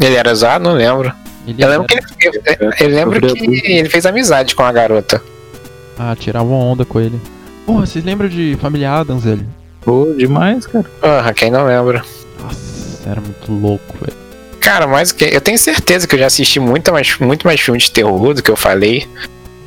Ele 0.00 0.14
era 0.14 0.34
zoado? 0.34 0.64
Não 0.64 0.74
lembro. 0.76 1.12
Ele 1.46 1.62
Eu 1.64 1.68
lembro 1.68 1.86
que 1.86 1.94
era- 1.96 2.06
ele, 2.20 2.42
eu, 2.60 2.72
eu 2.80 2.88
lembro 2.94 3.34
que 3.34 3.44
ele 3.72 3.88
fez 3.88 4.04
amizade 4.06 4.54
com 4.54 4.62
a 4.62 4.70
garota. 4.72 5.22
Ah, 5.98 6.14
tirava 6.18 6.44
uma 6.44 6.56
onda 6.64 6.84
com 6.84 7.00
ele. 7.00 7.20
Porra, 7.66 7.84
vocês 7.86 8.04
lembram 8.04 8.28
de 8.28 8.56
Família 8.60 8.92
Adams, 8.92 9.24
velho? 9.24 9.46
Pô, 9.82 10.12
demais, 10.16 10.66
cara. 10.66 10.84
Ah, 11.02 11.32
quem 11.34 11.50
não 11.50 11.64
lembra? 11.66 12.02
Nossa, 12.42 13.08
era 13.08 13.20
muito 13.20 13.50
louco, 13.52 13.94
velho. 14.00 14.16
Cara, 14.60 14.86
que. 15.16 15.24
Eu 15.24 15.40
tenho 15.40 15.58
certeza 15.58 16.06
que 16.06 16.14
eu 16.14 16.18
já 16.18 16.26
assisti 16.26 16.60
muito 16.60 16.92
mais, 16.92 17.16
muito 17.18 17.46
mais 17.46 17.60
filmes 17.60 17.84
de 17.84 17.90
terror 17.92 18.34
do 18.34 18.42
que 18.42 18.50
eu 18.50 18.56
falei. 18.56 19.06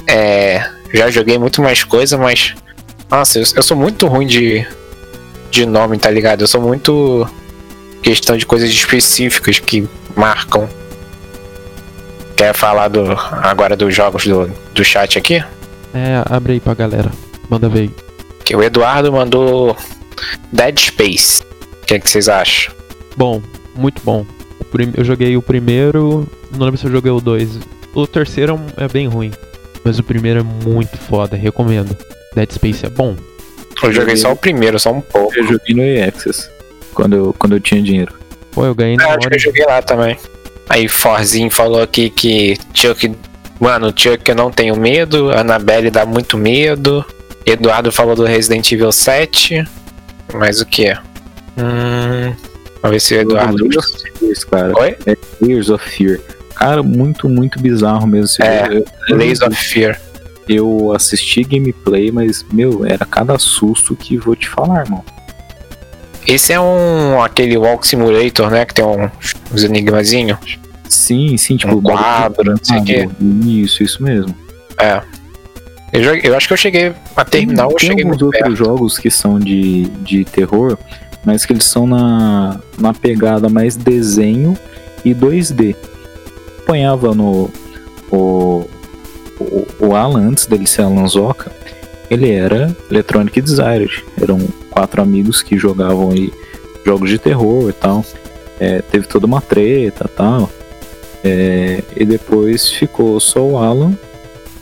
É, 0.07 0.63
já 0.93 1.09
joguei 1.09 1.37
muito 1.37 1.61
mais 1.61 1.83
coisa, 1.83 2.17
mas. 2.17 2.53
Nossa, 3.09 3.39
eu, 3.39 3.45
eu 3.55 3.63
sou 3.63 3.75
muito 3.75 4.07
ruim 4.07 4.25
de, 4.27 4.65
de 5.51 5.65
nome, 5.65 5.99
tá 5.99 6.09
ligado? 6.09 6.41
Eu 6.41 6.47
sou 6.47 6.61
muito. 6.61 7.27
Questão 8.01 8.35
de 8.35 8.45
coisas 8.45 8.69
específicas 8.69 9.59
que 9.59 9.87
marcam. 10.15 10.67
Quer 12.35 12.55
falar 12.55 12.87
do, 12.87 13.11
agora 13.11 13.75
dos 13.75 13.93
jogos 13.93 14.25
do, 14.25 14.49
do 14.73 14.83
chat 14.83 15.19
aqui? 15.19 15.43
É, 15.93 16.23
abre 16.25 16.53
aí 16.53 16.59
pra 16.59 16.73
galera. 16.73 17.11
Manda 17.47 17.69
ver 17.69 17.81
aí. 17.81 17.91
Que 18.43 18.55
o 18.55 18.63
Eduardo 18.63 19.11
mandou 19.11 19.77
Dead 20.51 20.79
Space. 20.79 21.43
O 21.43 21.85
que, 21.85 21.93
é 21.93 21.99
que 21.99 22.09
vocês 22.09 22.27
acham? 22.27 22.73
Bom, 23.15 23.41
muito 23.75 24.01
bom. 24.03 24.25
Eu 24.95 25.03
joguei 25.03 25.35
o 25.35 25.41
primeiro, 25.41 26.27
não 26.51 26.65
lembro 26.65 26.77
se 26.79 26.85
eu 26.87 26.91
joguei 26.91 27.11
o 27.11 27.19
dois. 27.19 27.59
O 27.93 28.07
terceiro 28.07 28.59
é 28.77 28.85
é 28.85 28.87
bem 28.87 29.05
ruim, 29.07 29.31
mas 29.83 29.99
o 29.99 30.03
primeiro 30.03 30.39
é 30.39 30.43
muito 30.43 30.97
foda, 30.97 31.35
recomendo. 31.35 31.95
Dead 32.33 32.51
Space 32.51 32.85
é 32.85 32.89
bom. 32.89 33.15
Eu 33.83 33.93
joguei 33.93 34.15
só 34.15 34.31
o 34.31 34.35
primeiro, 34.35 34.79
só 34.79 34.91
um 34.91 35.01
pouco. 35.01 35.35
Eu 35.35 35.43
joguei 35.43 35.75
no 35.75 35.83
EXS. 35.83 36.49
Quando 36.93 37.15
eu, 37.15 37.35
quando 37.37 37.53
eu 37.53 37.59
tinha 37.59 37.81
dinheiro. 37.81 38.13
Pô, 38.51 38.65
eu 38.65 38.75
ganhei 38.75 38.97
na 38.97 39.05
acho 39.05 39.17
que 39.19 39.25
hora. 39.25 39.35
eu 39.35 39.39
joguei 39.39 39.65
lá 39.65 39.81
também. 39.81 40.17
Aí 40.69 40.87
Forzinho 40.87 41.49
falou 41.49 41.81
aqui 41.81 42.09
que 42.09 42.57
Chuck. 42.73 43.11
Mano, 43.59 43.93
Chuck 43.95 44.27
eu 44.29 44.35
não 44.35 44.51
tenho 44.51 44.75
medo. 44.75 45.31
Annabelle 45.31 45.89
dá 45.89 46.05
muito 46.05 46.37
medo. 46.37 47.05
Eduardo 47.45 47.91
falou 47.91 48.15
do 48.15 48.25
Resident 48.25 48.71
Evil 48.71 48.91
7. 48.91 49.65
Mas 50.33 50.61
o 50.61 50.65
que? 50.65 50.91
Hum. 51.57 52.33
Vamos 52.81 52.95
ver 52.95 52.99
se 52.99 53.15
o 53.15 53.21
Eduardo. 53.21 53.63
Layers 53.63 53.77
of 53.77 54.11
Fear, 54.19 54.49
cara. 54.49 54.79
Oi? 54.79 54.97
É 55.05 55.17
Layers 55.41 55.69
of 55.69 55.89
Fear. 55.89 56.19
Cara, 56.55 56.83
muito, 56.83 57.27
muito 57.27 57.59
bizarro 57.59 58.05
mesmo. 58.05 58.43
É, 58.45 58.83
Lays 59.13 59.41
of 59.41 59.55
Fear. 59.55 59.99
Eu 60.47 60.91
assisti 60.93 61.43
gameplay, 61.43 62.11
mas, 62.11 62.45
meu, 62.51 62.85
era 62.85 63.05
cada 63.05 63.37
susto 63.39 63.95
que 63.95 64.17
vou 64.17 64.35
te 64.35 64.47
falar, 64.49 64.81
irmão. 64.85 65.03
Esse 66.27 66.53
é 66.53 66.59
um. 66.59 67.21
aquele 67.21 67.57
Walk 67.57 67.87
Simulator, 67.87 68.49
né? 68.51 68.65
Que 68.65 68.73
tem 68.75 68.85
um, 68.85 69.09
uns 69.53 69.63
enigmazinhos. 69.63 70.59
Sim, 70.87 71.35
sim, 71.37 71.57
tipo, 71.57 71.75
Um 71.77 71.81
quadro, 71.81 72.51
não 72.51 72.59
sei 72.63 72.77
o 72.79 72.83
quê. 72.83 73.09
Isso, 73.45 73.81
isso 73.81 74.03
mesmo. 74.03 74.35
É. 74.77 75.01
Eu, 75.93 76.03
joguei- 76.03 76.21
eu 76.29 76.35
acho 76.37 76.47
que 76.47 76.53
eu 76.53 76.57
cheguei 76.57 76.93
a 77.15 77.25
terminar, 77.25 77.63
eu 77.63 77.69
tem 77.75 77.87
cheguei 77.89 78.03
alguns 78.03 78.21
outros 78.21 78.41
perto. 78.43 78.55
jogos 78.55 78.97
que 78.97 79.09
são 79.09 79.39
de, 79.39 79.83
de 80.03 80.23
terror, 80.25 80.77
mas 81.25 81.43
que 81.45 81.53
eles 81.53 81.63
são 81.65 81.85
na, 81.87 82.59
na 82.77 82.93
pegada 82.93 83.49
mais 83.49 83.75
desenho 83.75 84.57
e 85.03 85.13
2D. 85.15 85.75
Apanhava 86.59 87.13
no. 87.15 87.49
O, 88.11 88.65
o, 89.41 89.87
o 89.87 89.95
Alan, 89.95 90.29
antes 90.29 90.45
dele 90.45 90.67
ser 90.67 90.83
Alan 90.83 91.07
Zoka, 91.07 91.51
ele 92.09 92.29
era 92.29 92.75
Electronic 92.89 93.41
Desires. 93.41 94.03
Eram 94.21 94.39
quatro 94.69 95.01
amigos 95.01 95.41
que 95.41 95.57
jogavam 95.57 96.11
aí 96.11 96.31
jogos 96.85 97.09
de 97.09 97.17
terror 97.17 97.69
e 97.69 97.73
tal. 97.73 98.05
É, 98.59 98.81
teve 98.81 99.07
toda 99.07 99.25
uma 99.25 99.41
treta 99.41 100.09
e 100.11 100.15
tal. 100.15 100.49
É, 101.23 101.83
e 101.95 102.05
depois 102.05 102.69
ficou 102.69 103.19
só 103.19 103.41
o 103.41 103.57
Alan 103.57 103.95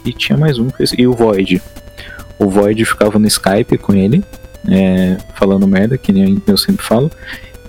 e 0.05 0.13
tinha 0.13 0.37
mais 0.37 0.59
um, 0.59 0.67
e 0.97 1.07
o 1.07 1.13
Void. 1.13 1.61
O 2.37 2.49
Void 2.49 2.85
ficava 2.85 3.17
no 3.19 3.27
Skype 3.27 3.77
com 3.77 3.93
ele, 3.93 4.23
é, 4.69 5.17
falando 5.35 5.67
merda, 5.67 5.97
que 5.97 6.11
nem 6.11 6.41
eu 6.45 6.57
sempre 6.57 6.85
falo. 6.85 7.11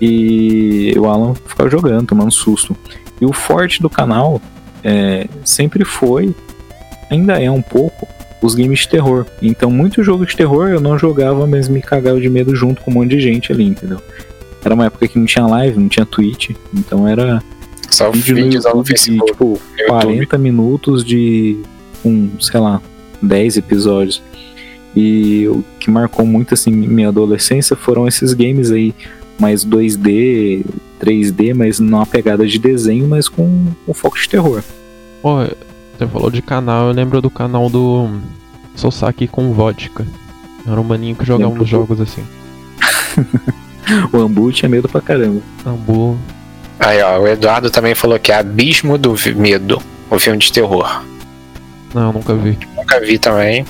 E 0.00 0.94
o 0.96 1.06
Alan 1.06 1.34
ficava 1.34 1.68
jogando, 1.68 2.06
tomando 2.06 2.30
susto. 2.30 2.76
E 3.20 3.26
o 3.26 3.32
forte 3.32 3.82
do 3.82 3.90
canal 3.90 4.40
é, 4.82 5.26
sempre 5.44 5.84
foi, 5.84 6.34
ainda 7.10 7.38
é 7.42 7.50
um 7.50 7.60
pouco, 7.60 8.08
os 8.40 8.54
games 8.54 8.80
de 8.80 8.88
terror. 8.88 9.26
Então, 9.42 9.70
muito 9.70 10.02
jogo 10.02 10.24
de 10.24 10.34
terror 10.34 10.68
eu 10.68 10.80
não 10.80 10.98
jogava, 10.98 11.46
mas 11.46 11.68
me 11.68 11.82
cagava 11.82 12.20
de 12.20 12.30
medo 12.30 12.54
junto 12.56 12.80
com 12.80 12.90
um 12.90 12.94
monte 12.94 13.10
de 13.10 13.20
gente 13.20 13.52
ali, 13.52 13.64
entendeu? 13.64 14.00
era 14.64 14.74
uma 14.74 14.86
época 14.86 15.08
que 15.08 15.18
não 15.18 15.26
tinha 15.26 15.46
live, 15.46 15.78
não 15.78 15.88
tinha 15.88 16.04
Twitch, 16.04 16.50
então 16.74 17.06
era 17.06 17.42
Só 17.90 18.10
vídeo 18.10 18.36
no 18.36 18.44
vídeos 18.44 18.64
no 18.64 18.70
YouTube 18.70 18.94
de, 18.94 19.18
tipo, 19.18 19.44
YouTube. 19.78 19.86
40 19.88 20.38
minutos 20.38 21.04
de 21.04 21.58
um, 22.04 22.30
sei 22.40 22.60
lá, 22.60 22.80
10 23.22 23.56
episódios. 23.58 24.22
E 24.94 25.46
o 25.48 25.64
que 25.78 25.90
marcou 25.90 26.26
muito 26.26 26.54
assim 26.54 26.70
minha 26.70 27.08
adolescência 27.08 27.76
foram 27.76 28.08
esses 28.08 28.32
games 28.32 28.70
aí, 28.70 28.94
mais 29.38 29.64
2D, 29.64 30.64
3D, 31.00 31.54
mas 31.54 31.78
numa 31.78 32.04
pegada 32.04 32.46
de 32.46 32.58
desenho, 32.58 33.06
mas 33.08 33.28
com, 33.28 33.66
com 33.86 33.94
foco 33.94 34.18
de 34.18 34.28
terror. 34.28 34.62
Pô, 35.22 35.46
você 36.00 36.06
falou 36.06 36.30
de 36.30 36.40
canal, 36.40 36.86
eu 36.86 36.94
lembro 36.94 37.20
do 37.20 37.28
canal 37.28 37.68
do 37.68 38.08
Sosaki 38.74 39.28
com 39.28 39.52
vodka. 39.52 40.06
Era 40.66 40.80
um 40.80 40.84
maninho 40.84 41.14
que 41.14 41.26
jogava 41.26 41.52
uns 41.52 41.68
jogos 41.68 42.00
assim. 42.00 42.24
O 44.12 44.18
Ambu 44.18 44.52
tinha 44.52 44.68
medo 44.68 44.88
pra 44.88 45.00
caramba. 45.00 45.40
Ambu. 45.66 46.16
Aí, 46.78 47.02
ó, 47.02 47.18
o 47.18 47.26
Eduardo 47.26 47.70
também 47.70 47.92
falou 47.92 48.20
que 48.20 48.30
é 48.30 48.36
Abismo 48.36 48.96
do 48.96 49.16
Medo, 49.34 49.82
o 50.08 50.16
filme 50.16 50.38
de 50.38 50.52
terror. 50.52 51.02
Não, 51.92 52.12
nunca 52.12 52.32
vi. 52.34 52.56
Nunca 52.76 53.00
vi 53.00 53.18
também. 53.18 53.66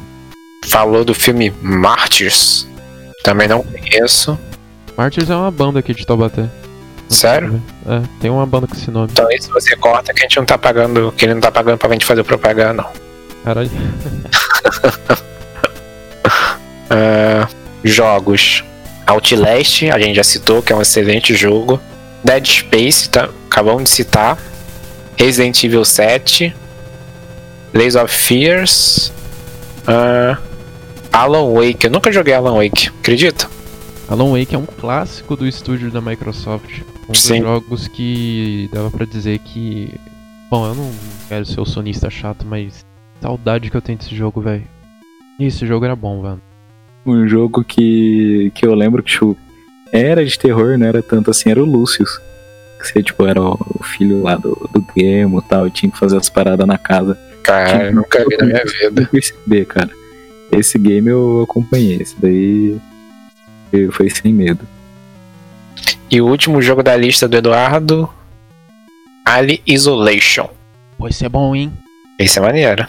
Falou 0.67 1.07
do 1.07 1.15
filme 1.15 1.51
Martyrs. 1.63 2.69
Também 3.25 3.49
não 3.49 3.63
conheço. 3.63 4.39
Martyrs 4.95 5.31
é 5.31 5.35
uma 5.35 5.51
banda 5.51 5.79
aqui 5.79 5.95
de 5.95 6.05
Taubaté. 6.05 6.51
Sério? 7.09 7.63
É, 7.91 8.03
tem 8.21 8.31
uma 8.31 8.47
banda 8.47 8.69
com 8.69 8.75
esse 8.75 8.89
nome. 8.89 9.09
Então 9.11 9.29
isso 9.33 9.51
você 9.53 9.75
corta 9.75 10.15
que 10.15 10.21
a 10.21 10.23
gente 10.23 10.37
não 10.37 10.45
tá 10.45 10.57
pagando, 10.57 11.13
que 11.17 11.25
ele 11.25 11.35
não 11.35 11.41
tá 11.41 11.51
pagando 11.51 11.77
pra 11.77 11.91
gente 11.91 12.05
fazer 12.07 12.23
propaganda, 12.23 12.73
não. 12.85 12.91
Caralho. 13.45 13.71
Ah, 16.89 17.49
jogos. 17.83 18.63
Outlast, 19.07 19.91
a 19.91 19.99
gente 19.99 20.15
já 20.15 20.23
citou, 20.23 20.63
que 20.63 20.73
é 20.73 20.77
um 20.77 20.83
excelente 20.83 21.35
jogo. 21.35 21.81
Dead 22.23 22.47
Space, 22.47 23.09
tá, 23.09 23.29
acabamos 23.51 23.85
de 23.85 23.91
citar. 23.91 24.39
Resident 25.17 25.65
Evil 25.65 25.85
7. 25.85 26.55
Lays 27.75 27.97
of 27.97 28.15
Fears. 28.15 29.13
ah, 29.85 30.39
Alan 31.13 31.53
Wake. 31.53 31.87
Eu 31.87 31.91
nunca 31.91 32.13
joguei 32.13 32.35
Alan 32.35 32.55
Wake, 32.55 32.89
acredita? 33.01 33.49
Alan 34.09 34.31
Wake 34.31 34.55
é 34.55 34.59
um 34.59 34.67
clássico 34.67 35.35
do 35.35 35.45
estúdio 35.45 35.91
da 35.91 36.01
Microsoft. 36.01 36.83
Um 37.11 37.13
dos 37.13 37.23
Sim. 37.25 37.41
jogos 37.43 37.89
que 37.89 38.71
dava 38.73 38.89
pra 38.89 39.05
dizer 39.05 39.41
que. 39.41 39.93
Bom, 40.49 40.65
eu 40.69 40.75
não 40.77 40.91
quero 41.29 41.45
ser 41.45 41.61
o 41.61 41.67
sonista 41.67 42.09
chato, 42.09 42.47
mas. 42.47 42.87
Saudade 43.21 43.69
que 43.69 43.77
eu 43.77 43.83
tenho 43.83 43.99
desse 43.99 44.15
jogo, 44.15 44.41
velho. 44.41 44.63
E 45.41 45.45
Esse 45.47 45.67
jogo 45.67 45.85
era 45.85 45.97
bom, 45.97 46.23
velho. 46.23 46.41
Um 47.05 47.27
jogo 47.27 47.65
que, 47.65 48.53
que 48.55 48.65
eu 48.65 48.75
lembro 48.75 49.03
que 49.03 49.11
tipo, 49.11 49.37
era 49.93 50.25
de 50.25 50.39
terror, 50.39 50.79
não 50.79 50.87
era 50.87 51.03
tanto 51.03 51.31
assim, 51.33 51.51
era 51.51 51.61
o 51.61 51.67
Lucius. 51.67 52.21
Que 52.79 52.87
você, 52.87 53.03
tipo, 53.03 53.27
era 53.27 53.43
o, 53.43 53.59
filho 53.83 54.23
lá 54.23 54.37
do, 54.37 54.55
do 54.73 54.87
Gemo 54.97 55.41
e 55.41 55.43
tal, 55.49 55.67
e 55.67 55.71
tinha 55.71 55.91
que 55.91 55.99
fazer 55.99 56.17
as 56.17 56.31
paradas 56.31 56.67
na 56.67 56.79
casa. 56.79 57.19
Cara, 57.43 57.87
eu 57.87 57.95
nunca 57.95 58.25
vi 58.25 58.37
na 58.37 58.47
minha 58.47 58.65
vida. 58.65 59.03
Eu 59.03 59.07
perceber, 59.09 59.65
cara. 59.67 59.91
Esse 60.53 60.79
game 60.79 61.09
eu 61.09 61.43
acompanhei, 61.43 61.97
esse 61.97 62.15
daí 62.21 62.79
eu- 63.73 63.91
foi 63.93 64.09
sem 64.09 64.33
medo. 64.33 64.65
E 66.11 66.21
o 66.21 66.27
último 66.27 66.61
jogo 66.61 66.83
da 66.83 66.97
lista 66.97 67.29
do 67.29 67.37
Eduardo. 67.37 68.09
Ali 69.25 69.63
Isolation. 69.65 70.49
Pô, 70.99 71.07
esse 71.07 71.25
é 71.25 71.29
bom, 71.29 71.55
hein? 71.55 71.73
Esse 72.19 72.39
é 72.39 72.43
maneiro. 72.43 72.87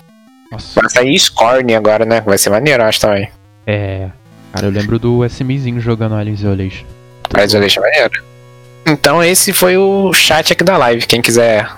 Nossa. 0.51 0.81
Vai 0.81 0.89
sair 0.89 1.19
Scorn 1.19 1.75
agora, 1.75 2.03
né? 2.03 2.21
Vai 2.21 2.37
ser 2.37 2.49
maneiro, 2.49 2.81
eu 2.81 2.87
acho 2.87 2.99
também. 2.99 3.29
É. 3.67 4.09
Cara, 4.51 4.65
eu 4.65 4.71
lembro 4.71 4.97
do 4.97 5.23
SMzinho 5.23 5.79
jogando 5.79 6.15
Alien 6.15 6.33
Isolation. 6.33 6.85
A 7.33 7.43
Isolation 7.43 7.79
é 7.81 7.83
maneiro. 7.83 8.23
Então 8.87 9.23
esse 9.23 9.53
foi 9.53 9.77
o 9.77 10.11
chat 10.13 10.51
aqui 10.51 10.63
da 10.63 10.75
live. 10.77 11.05
Quem 11.05 11.21
quiser 11.21 11.69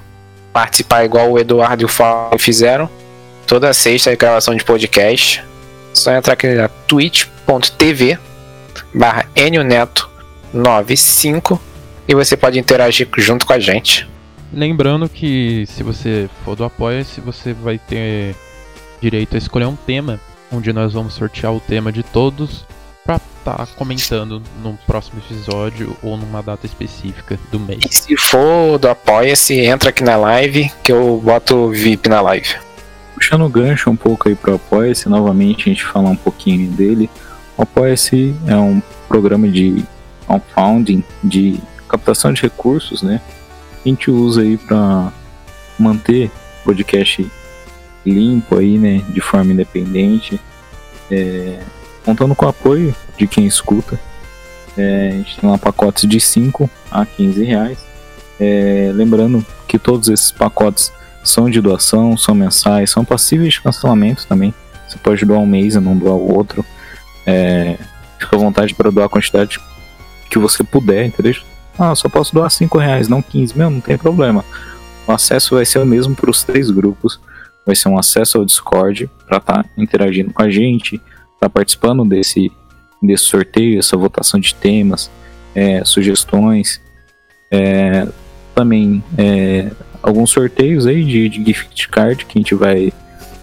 participar 0.54 1.04
igual 1.04 1.32
o 1.32 1.38
Eduardo 1.38 1.84
e 1.84 1.86
o 1.86 1.90
Fábio 1.90 2.40
fizeram, 2.40 2.90
toda 3.46 3.74
sexta 3.74 4.12
é 4.12 4.16
gravação 4.16 4.56
de 4.56 4.64
podcast. 4.64 5.44
Só 5.94 6.12
entrar 6.14 6.34
aqui 6.34 6.48
na 6.48 6.70
twitch.tv 6.70 8.18
barra 8.94 9.26
Neto 9.66 10.13
95 10.54 11.60
e 12.08 12.14
você 12.14 12.38
pode 12.38 12.60
interagir 12.60 13.08
junto 13.18 13.46
com 13.46 13.54
a 13.54 13.60
gente. 13.60 14.08
Lembrando 14.54 15.10
que 15.10 15.66
se 15.68 15.82
você 15.82 16.30
for 16.46 16.56
do 16.56 16.64
Apoia-se, 16.64 17.20
você 17.20 17.54
vai 17.54 17.80
ter 17.80 18.36
direito 19.02 19.36
a 19.36 19.38
escolher 19.38 19.66
um 19.66 19.76
tema, 19.76 20.20
onde 20.52 20.72
nós 20.72 20.94
vamos 20.94 21.16
sortear 21.16 21.54
o 21.54 21.60
tema 21.60 21.92
de 21.92 22.04
todos 22.04 22.66
pra 23.04 23.16
estar 23.16 23.68
comentando 23.76 24.42
no 24.62 24.78
próximo 24.86 25.20
episódio 25.20 25.98
ou 26.02 26.16
numa 26.16 26.42
data 26.42 26.66
específica 26.66 27.38
do 27.52 27.60
mês. 27.60 27.84
E 27.84 27.94
se 27.94 28.16
for 28.16 28.78
do 28.78 28.88
Apoia-se, 28.88 29.60
entra 29.60 29.90
aqui 29.90 30.04
na 30.04 30.16
live 30.16 30.72
que 30.84 30.92
eu 30.92 31.20
boto 31.24 31.56
o 31.56 31.70
VIP 31.72 32.08
na 32.08 32.22
live. 32.22 32.56
Puxando 33.16 33.46
o 33.46 33.50
gancho 33.50 33.90
um 33.90 33.96
pouco 33.96 34.30
aí 34.30 34.36
pro 34.36 34.56
Apoia-se, 34.56 35.10
novamente 35.10 35.70
a 35.70 35.74
gente 35.74 35.84
falar 35.84 36.10
um 36.10 36.16
pouquinho 36.16 36.72
dele. 36.72 37.10
O 37.58 37.64
Apoia-se 37.64 38.36
é 38.48 38.56
um 38.56 38.82
programa 39.08 39.48
de 39.48 39.84
crowdfunding, 40.26 41.04
de 41.24 41.60
captação 41.88 42.34
de 42.34 42.42
recursos, 42.42 43.02
né? 43.02 43.22
A 43.86 43.90
gente 43.90 44.10
usa 44.10 44.42
aí 44.42 44.58
para 44.58 45.12
manter 45.78 46.32
o 46.62 46.66
podcast 46.66 47.30
limpo 48.06 48.58
aí, 48.58 48.78
né? 48.78 49.04
De 49.10 49.22
forma 49.22 49.54
independente. 49.54 50.40
É, 51.12 51.60
contando 52.06 52.36
com 52.36 52.46
o 52.46 52.50
apoio 52.50 52.96
de 53.18 53.28
quem 53.28 53.46
escuta. 53.46 54.00
É, 54.78 55.10
a 55.10 55.12
gente 55.12 55.40
tem 55.40 55.50
lá 55.50 55.58
pacotes 55.58 56.08
de 56.10 56.20
5 56.20 56.70
a 56.92 57.06
15 57.06 57.44
reais. 57.44 57.78
É, 58.40 58.92
lembrando 58.94 59.46
que 59.68 59.78
todos 59.78 60.10
esses 60.10 60.32
pacotes 60.32 60.92
são 61.24 61.50
de 61.50 61.62
doação, 61.62 62.18
são 62.18 62.36
mensais, 62.36 62.90
são 62.90 63.06
passíveis 63.06 63.54
de 63.54 63.62
cancelamento 63.62 64.28
também. 64.28 64.54
Você 64.88 64.98
pode 64.98 65.26
doar 65.26 65.40
um 65.40 65.46
mês 65.46 65.76
e 65.76 65.80
não 65.80 65.98
doar 65.98 66.16
o 66.16 66.34
outro. 66.34 66.66
É, 67.26 67.78
fica 68.20 68.36
à 68.36 68.40
vontade 68.40 68.74
para 68.74 68.92
doar 68.92 69.06
a 69.06 69.10
quantidade 69.10 69.60
que 70.34 70.40
você 70.40 70.64
puder, 70.64 71.06
entendeu? 71.06 71.36
Ah, 71.78 71.94
só 71.96 72.10
posso 72.10 72.34
doar 72.34 72.50
5 72.50 72.78
reais, 72.78 73.08
não 73.08 73.22
15. 73.22 73.58
Meu, 73.58 73.70
não 73.70 73.80
tem 73.80 73.98
problema. 73.98 74.44
O 75.08 75.12
acesso 75.12 75.56
vai 75.56 75.66
ser 75.66 75.80
o 75.80 75.86
mesmo 75.86 76.16
para 76.16 76.30
os 76.30 76.44
três 76.44 76.72
grupos. 76.72 77.20
Vai 77.66 77.76
ser 77.76 77.90
um 77.90 77.98
acesso 77.98 78.38
ao 78.38 78.46
Discord 78.46 79.10
para 79.28 79.38
estar 79.38 79.66
interagindo 79.78 80.34
com 80.34 80.42
a 80.42 80.50
gente, 80.50 81.00
estar 81.36 81.50
participando 81.50 82.04
desse, 82.04 82.52
desse 83.02 83.26
sorteio, 83.26 83.80
essa 83.80 83.96
votação 83.96 84.40
de 84.40 84.54
temas, 84.56 85.10
é, 85.56 85.86
sugestões. 85.86 86.82
É, 87.52 88.08
também 88.56 89.04
é, 89.18 89.72
alguns 90.02 90.32
sorteios 90.32 90.88
aí 90.88 91.04
de, 91.04 91.30
de 91.30 91.46
gift 91.46 91.88
card 91.90 92.26
que 92.26 92.38
a 92.38 92.42
gente 92.42 92.56
vai, 92.56 92.92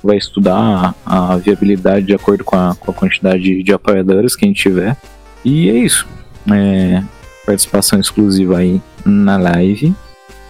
vai 0.03 0.16
estudar 0.16 0.94
a, 1.07 1.33
a 1.33 1.37
viabilidade 1.37 2.07
de 2.07 2.14
acordo 2.14 2.44
com 2.44 2.57
a, 2.57 2.74
com 2.74 2.90
a 2.90 2.94
quantidade 2.94 3.42
de, 3.42 3.62
de 3.62 3.72
apoiadores 3.72 4.35
que 4.35 4.44
a 4.44 4.48
gente 4.48 4.61
tiver. 4.61 4.96
E 5.44 5.70
é 5.70 5.74
isso. 5.74 6.07
É, 6.53 7.03
participação 7.47 7.99
exclusiva 7.99 8.59
aí 8.59 8.81
na 9.05 9.37
live, 9.37 9.95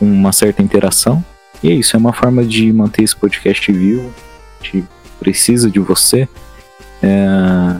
uma 0.01 0.33
certa 0.33 0.63
interação. 0.63 1.25
E 1.63 1.71
é 1.71 1.75
isso, 1.75 1.97
é 1.97 1.99
uma 1.99 2.13
forma 2.13 2.45
de 2.45 2.73
manter 2.73 3.03
esse 3.05 3.17
podcast 3.17 3.71
vivo. 3.73 4.11
A 4.61 4.65
gente 4.65 4.85
precisa 5.19 5.71
de 5.71 5.79
você. 5.79 6.29
É, 7.03 7.77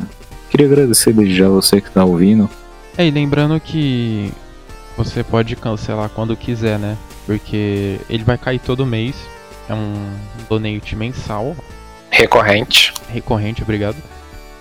queria 0.51 0.67
agradecer 0.67 1.13
desde 1.13 1.35
já 1.35 1.49
você 1.49 1.81
que 1.81 1.89
está 1.89 2.05
ouvindo. 2.05 2.49
É, 2.97 3.07
e 3.07 3.11
lembrando 3.11 3.59
que 3.61 4.31
você 4.97 5.23
pode 5.25 5.57
cancelar 5.57 6.11
quando 6.11 6.37
quiser, 6.37 6.79
né? 6.79 6.97
Porque 7.27 7.99
ele 8.09 8.25
vai 8.25 8.37
cair 8.37 8.59
todo 8.59 8.85
mês. 8.85 9.15
É 9.69 9.75
um 9.75 9.95
donate 10.49 10.97
mensal, 10.97 11.57
Recorrente. 12.11 12.93
recorrente, 13.09 13.63
obrigado. 13.63 13.97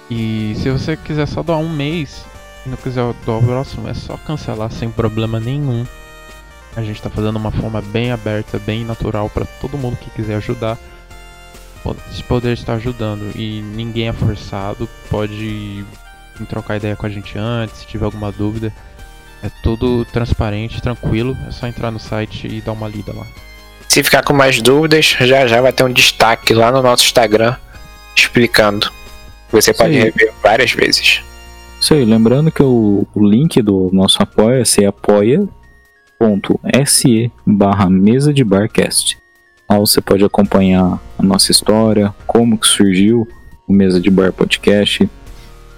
E 0.10 0.54
se 0.62 0.69
você 0.69 0.95
quiser 0.95 1.28
só 1.28 1.41
doar 1.41 1.58
um 1.58 1.69
mês 1.69 2.24
não 2.65 2.78
quiser 2.78 3.13
doar 3.26 3.39
o 3.39 3.43
próximo, 3.43 3.88
é 3.88 3.93
só 3.93 4.18
cancelar 4.18 4.72
sem 4.72 4.89
problema 4.89 5.39
nenhum. 5.39 5.86
A 6.76 6.84
gente 6.84 7.01
tá 7.01 7.10
fazendo 7.10 7.38
uma 7.38 7.51
forma 7.51 7.82
bem 7.82 8.12
aberta, 8.12 8.60
bem 8.60 8.86
natural 8.86 9.30
para 9.30 9.45
todo 9.60 9.78
mundo 9.78 9.97
que 9.97 10.10
quiser 10.12 10.36
ajudar 10.36 10.78
poder 12.28 12.53
estar 12.53 12.74
ajudando. 12.74 13.32
E 13.36 13.62
ninguém 13.62 14.10
é 14.10 14.14
forçado, 14.14 14.88
pode 15.10 15.84
trocar 16.47 16.78
ideia 16.78 16.95
com 16.95 17.05
a 17.05 17.10
gente 17.10 17.38
antes, 17.38 17.80
se 17.80 17.88
tiver 17.88 18.05
alguma 18.05 18.32
dúvida. 18.32 18.74
É 19.41 19.49
tudo 19.64 20.05
transparente, 20.05 20.82
tranquilo, 20.82 21.38
é 21.47 21.51
só 21.51 21.68
entrar 21.68 21.91
no 21.91 21.99
site 21.99 22.47
e 22.47 22.62
dar 22.62 22.74
uma 22.74 22.88
lida 22.88 23.14
lá. 23.14 23.26
Se 23.88 24.03
ficar 24.03 24.22
com 24.22 24.34
mais 24.34 24.62
dúvidas, 24.62 25.16
já 25.22 25.47
já 25.47 25.62
vai 25.62 25.74
ter 25.74 25.84
um 25.84 25.91
destaque 25.91 26.53
lá 26.53 26.72
no 26.72 26.82
nosso 26.82 27.03
Instagram 27.03 27.55
explicando. 28.16 28.91
Você 29.51 29.74
pode 29.74 29.93
Sim. 29.93 29.99
rever 29.99 30.34
várias 30.43 30.72
vezes. 30.72 31.22
Isso 31.80 31.93
aí, 31.93 32.03
lembrando 32.03 32.51
que 32.51 32.61
o, 32.61 33.07
o 33.15 33.25
link 33.25 33.61
do 33.61 33.89
nosso 33.93 34.21
apoia-se 34.21 34.84
é 34.84 34.88
apoia.se 34.88 35.49
barra 37.45 37.89
mesa 37.89 38.34
de 38.34 38.43
barcast. 38.43 39.17
Lá 39.69 39.80
você 39.80 40.01
pode 40.01 40.25
acompanhar 40.25 40.99
a 41.17 41.23
nossa 41.23 41.51
história, 41.51 42.13
como 42.27 42.57
que 42.57 42.67
surgiu 42.67 43.25
o 43.67 43.73
Mesa 43.73 44.01
de 44.01 44.09
Bar 44.09 44.34
Podcast, 44.34 45.09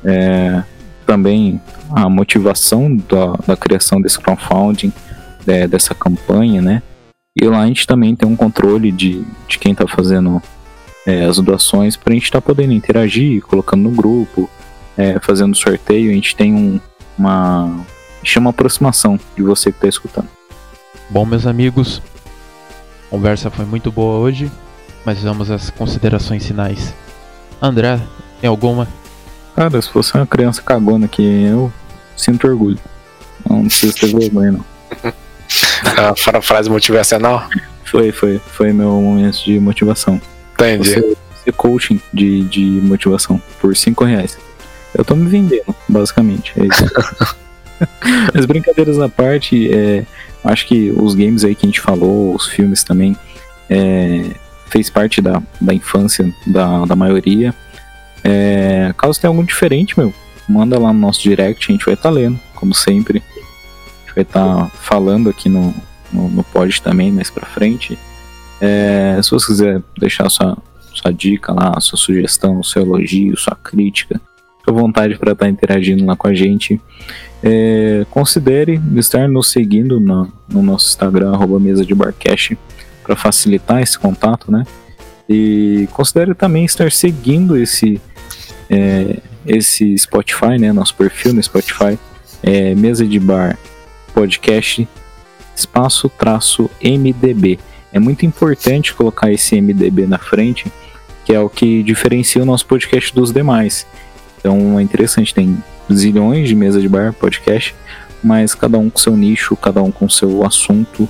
é, 0.04 0.64
também 1.06 1.62
a 1.94 2.10
motivação 2.10 2.96
da, 2.96 3.34
da 3.46 3.56
criação 3.56 4.02
desse 4.02 4.18
crowdfunding, 4.20 4.92
de, 5.46 5.68
dessa 5.68 5.94
campanha, 5.94 6.62
né? 6.62 6.82
E 7.38 7.46
lá 7.46 7.62
a 7.62 7.68
gente 7.68 7.86
também 7.86 8.16
tem 8.16 8.28
um 8.28 8.36
controle 8.36 8.92
de, 8.92 9.24
de 9.48 9.60
quem 9.60 9.74
está 9.74 9.88
fazendo 9.88 10.42
é, 11.06 11.26
as 11.26 11.38
doações 11.38 11.96
para 11.96 12.12
a 12.12 12.16
gente 12.16 12.24
estar 12.24 12.42
tá 12.42 12.48
podendo 12.48 12.74
interagir, 12.74 13.42
colocando 13.44 13.84
no 13.84 13.92
grupo, 13.92 14.50
é, 15.02 15.20
fazendo 15.20 15.56
sorteio. 15.56 16.12
A 16.12 16.14
gente 16.14 16.36
tem 16.36 16.54
um, 16.54 16.80
uma. 17.18 17.84
chama 18.24 18.52
aproximação 18.52 19.20
de 19.36 19.42
você 19.42 19.72
que 19.72 19.78
está 19.78 19.88
escutando. 19.88 20.28
Bom, 21.10 21.26
meus 21.26 21.48
amigos, 21.48 22.02
a 23.08 23.10
conversa 23.10 23.50
foi 23.50 23.66
muito 23.66 23.92
boa 23.92 24.20
hoje, 24.20 24.52
mas 25.04 25.24
vamos 25.24 25.50
às 25.50 25.70
considerações 25.72 26.46
finais. 26.46 26.94
André, 27.62 28.00
tem 28.40 28.50
alguma? 28.50 28.88
Cara, 29.56 29.82
se 29.82 29.90
fosse 29.90 30.14
uma 30.14 30.26
criança 30.26 30.62
cagona 30.62 31.06
aqui, 31.06 31.24
eu 31.24 31.72
sinto 32.16 32.48
orgulho. 32.48 32.80
Não 33.50 33.64
precisa 33.64 33.94
ter 33.94 34.16
vergonha, 34.16 34.52
não. 34.54 34.66
a 36.32 36.42
frase 36.42 36.70
motivacional? 36.70 37.50
Foi, 37.84 38.12
foi. 38.12 38.40
Foi 38.40 38.72
meu 38.72 38.90
momento 38.90 39.44
de 39.44 39.60
motivação. 39.60 40.22
Entendi. 40.54 40.90
Você, 40.90 41.18
você 41.36 41.52
coaching 41.52 42.00
de, 42.14 42.44
de 42.44 42.62
motivação 42.62 43.42
por 43.60 43.76
5 43.76 44.06
reais. 44.06 44.38
Eu 44.94 45.06
tô 45.06 45.16
me 45.16 45.30
vendendo, 45.30 45.76
basicamente. 45.88 46.54
É 46.58 46.66
isso. 46.66 46.86
Mas 48.34 48.46
brincadeiras 48.46 49.00
à 49.00 49.10
parte, 49.10 49.72
é, 49.74 50.06
acho 50.44 50.68
que 50.68 50.92
os 50.92 51.16
games 51.16 51.44
aí 51.44 51.56
que 51.56 51.66
a 51.66 51.70
gente 51.70 51.82
falou, 51.82 52.36
os 52.36 52.48
filmes 52.48 52.84
também, 52.84 53.16
é, 53.70 54.24
fez 54.68 54.90
parte 54.90 55.22
da, 55.22 55.42
da 55.60 55.74
infância 55.74 56.34
da, 56.46 56.86
da 56.86 56.96
maioria. 56.96 57.54
É, 58.24 58.94
caso 58.98 59.20
tenha 59.20 59.30
algum 59.30 59.44
diferente, 59.44 59.98
meu, 59.98 60.14
manda 60.48 60.78
lá 60.78 60.94
no 60.94 61.00
nosso 61.00 61.22
direct, 61.22 61.70
a 61.70 61.72
gente 61.72 61.86
vai 61.86 61.94
estar 61.94 62.10
tá 62.10 62.16
lendo, 62.16 62.40
como 62.56 62.74
sempre. 62.74 63.24
A 63.38 64.00
gente 64.02 64.16
vai 64.16 64.24
estar 64.24 64.56
tá 64.56 64.68
falando 64.68 65.30
aqui 65.30 65.50
no, 65.50 65.74
no, 66.12 66.30
no 66.30 66.44
pod 66.44 66.82
também 66.82 67.12
mais 67.12 67.30
pra 67.30 67.46
frente. 67.46 67.98
É, 68.60 69.20
se 69.24 69.32
você 69.32 69.48
quiser 69.48 69.82
deixar 69.98 70.30
sua, 70.30 70.58
sua 70.94 71.12
dica 71.12 71.52
lá, 71.52 71.80
sua 71.80 71.98
sugestão, 71.98 72.62
seu 72.62 72.84
elogio, 72.84 73.36
sua 73.38 73.56
crítica, 73.56 74.22
fica 74.62 74.72
à 74.72 74.74
vontade 74.74 75.18
para 75.18 75.34
estar 75.34 75.46
tá 75.46 75.50
interagindo 75.50 76.06
lá 76.06 76.16
com 76.16 76.28
a 76.28 76.34
gente. 76.34 76.80
É, 77.44 78.06
considere 78.10 78.80
estar 78.96 79.28
nos 79.28 79.50
seguindo 79.50 80.00
no, 80.00 80.32
no 80.48 80.62
nosso 80.62 80.88
Instagram, 80.88 81.34
arroba 81.34 81.60
mesa 81.60 81.84
de 81.84 81.94
barcast, 81.94 82.58
para 83.04 83.16
facilitar 83.16 83.82
esse 83.82 83.98
contato, 83.98 84.52
né? 84.52 84.64
E 85.28 85.88
considere 85.92 86.34
também 86.36 86.66
estar 86.66 86.92
seguindo 86.92 87.58
esse, 87.58 88.00
é, 88.70 89.18
esse 89.46 89.98
Spotify, 89.98 90.58
né? 90.60 90.72
Nosso 90.72 90.96
perfil 90.96 91.34
no 91.34 91.42
Spotify, 91.42 91.98
é, 92.44 92.76
mesa 92.76 93.06
de 93.06 93.20
bar 93.20 93.58
podcast 94.14 94.88
espaço 95.56 96.10
traço 96.10 96.70
MDB. 96.84 97.60
É 97.94 98.00
muito 98.00 98.26
importante 98.26 98.94
colocar 98.94 99.32
esse 99.32 99.60
MDB 99.60 100.08
na 100.08 100.18
frente, 100.18 100.72
que 101.26 101.34
é 101.34 101.40
o 101.40 101.50
que 101.50 101.84
diferencia 101.84 102.42
o 102.42 102.46
nosso 102.46 102.66
podcast 102.66 103.14
dos 103.14 103.32
demais. 103.32 103.86
Então 104.42 104.78
é 104.78 104.84
interessante, 104.84 105.34
tem 105.34 105.58
zilhões 105.92 106.50
de 106.50 106.56
mesa 106.56 106.82
de 106.82 106.90
bar 106.90 107.14
podcast, 107.14 107.74
mas 108.22 108.54
cada 108.54 108.78
um 108.78 108.90
com 108.90 109.00
seu 109.00 109.16
nicho, 109.16 109.56
cada 109.56 109.82
um 109.82 109.90
com 109.90 110.10
seu 110.10 110.46
assunto, 110.46 111.08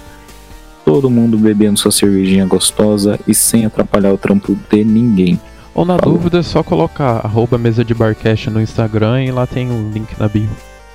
todo 0.85 1.09
mundo 1.09 1.37
bebendo 1.37 1.79
sua 1.79 1.91
cervejinha 1.91 2.45
gostosa 2.45 3.19
e 3.27 3.33
sem 3.33 3.65
atrapalhar 3.65 4.13
o 4.13 4.17
trampo 4.17 4.55
de 4.69 4.83
ninguém. 4.83 5.39
Ou 5.73 5.85
na 5.85 5.97
Falou. 5.97 6.17
dúvida 6.17 6.39
é 6.39 6.43
só 6.43 6.61
colocar 6.61 7.25
arroba 7.25 7.57
mesa 7.57 7.83
de 7.83 7.93
barcast 7.93 8.49
no 8.49 8.61
Instagram 8.61 9.23
e 9.23 9.31
lá 9.31 9.47
tem 9.47 9.71
o 9.71 9.89
link 9.91 10.19
na 10.19 10.27
bio. 10.27 10.49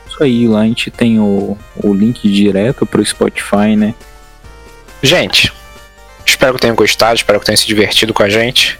Isso 0.06 0.22
aí, 0.22 0.46
lá 0.46 0.60
a 0.60 0.66
gente 0.66 0.90
tem 0.90 1.18
o, 1.18 1.56
o 1.82 1.94
link 1.94 2.30
direto 2.30 2.86
pro 2.86 3.04
Spotify, 3.04 3.74
né? 3.74 3.94
Gente, 5.02 5.52
Espero 6.26 6.54
que 6.54 6.60
tenham 6.60 6.74
gostado, 6.74 7.14
espero 7.14 7.38
que 7.38 7.46
tenham 7.46 7.56
se 7.56 7.66
divertido 7.66 8.12
com 8.12 8.22
a 8.22 8.28
gente. 8.28 8.76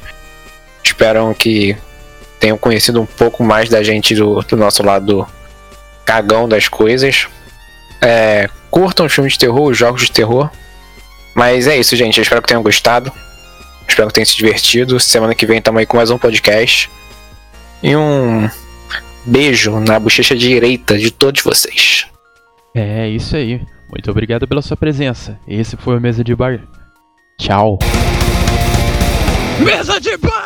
Espero 0.82 1.32
que 1.34 1.76
tenham 2.38 2.58
conhecido 2.58 3.00
um 3.00 3.06
pouco 3.06 3.42
mais 3.42 3.68
da 3.68 3.82
gente 3.82 4.14
do, 4.14 4.40
do 4.42 4.56
nosso 4.56 4.82
lado 4.82 5.26
cagão 6.04 6.48
das 6.48 6.68
coisas. 6.68 7.26
É, 8.00 8.48
curtam 8.70 9.06
os 9.06 9.12
filmes 9.12 9.34
de 9.34 9.38
terror, 9.38 9.70
os 9.70 9.76
jogos 9.76 10.02
de 10.02 10.12
terror. 10.12 10.50
Mas 11.34 11.66
é 11.66 11.76
isso, 11.76 11.96
gente. 11.96 12.18
Eu 12.18 12.22
espero 12.22 12.40
que 12.40 12.48
tenham 12.48 12.62
gostado. 12.62 13.12
Espero 13.88 14.08
que 14.08 14.14
tenham 14.14 14.26
se 14.26 14.36
divertido. 14.36 14.98
Semana 14.98 15.34
que 15.34 15.46
vem 15.46 15.58
estamos 15.58 15.78
aí 15.78 15.86
com 15.86 15.96
mais 15.96 16.10
um 16.10 16.18
podcast. 16.18 16.90
E 17.82 17.94
um 17.94 18.48
beijo 19.24 19.78
na 19.80 19.98
bochecha 19.98 20.34
direita 20.34 20.96
de 20.96 21.10
todos 21.10 21.42
vocês. 21.42 22.06
É 22.74 23.08
isso 23.08 23.36
aí. 23.36 23.60
Muito 23.90 24.10
obrigado 24.10 24.46
pela 24.46 24.62
sua 24.62 24.76
presença. 24.76 25.38
Esse 25.46 25.76
foi 25.76 25.96
o 25.96 26.00
Mesa 26.00 26.24
de 26.24 26.34
Bar. 26.34 26.60
Tchau. 27.38 27.78
Mesa 29.60 30.00
de 30.00 30.16
bar! 30.16 30.45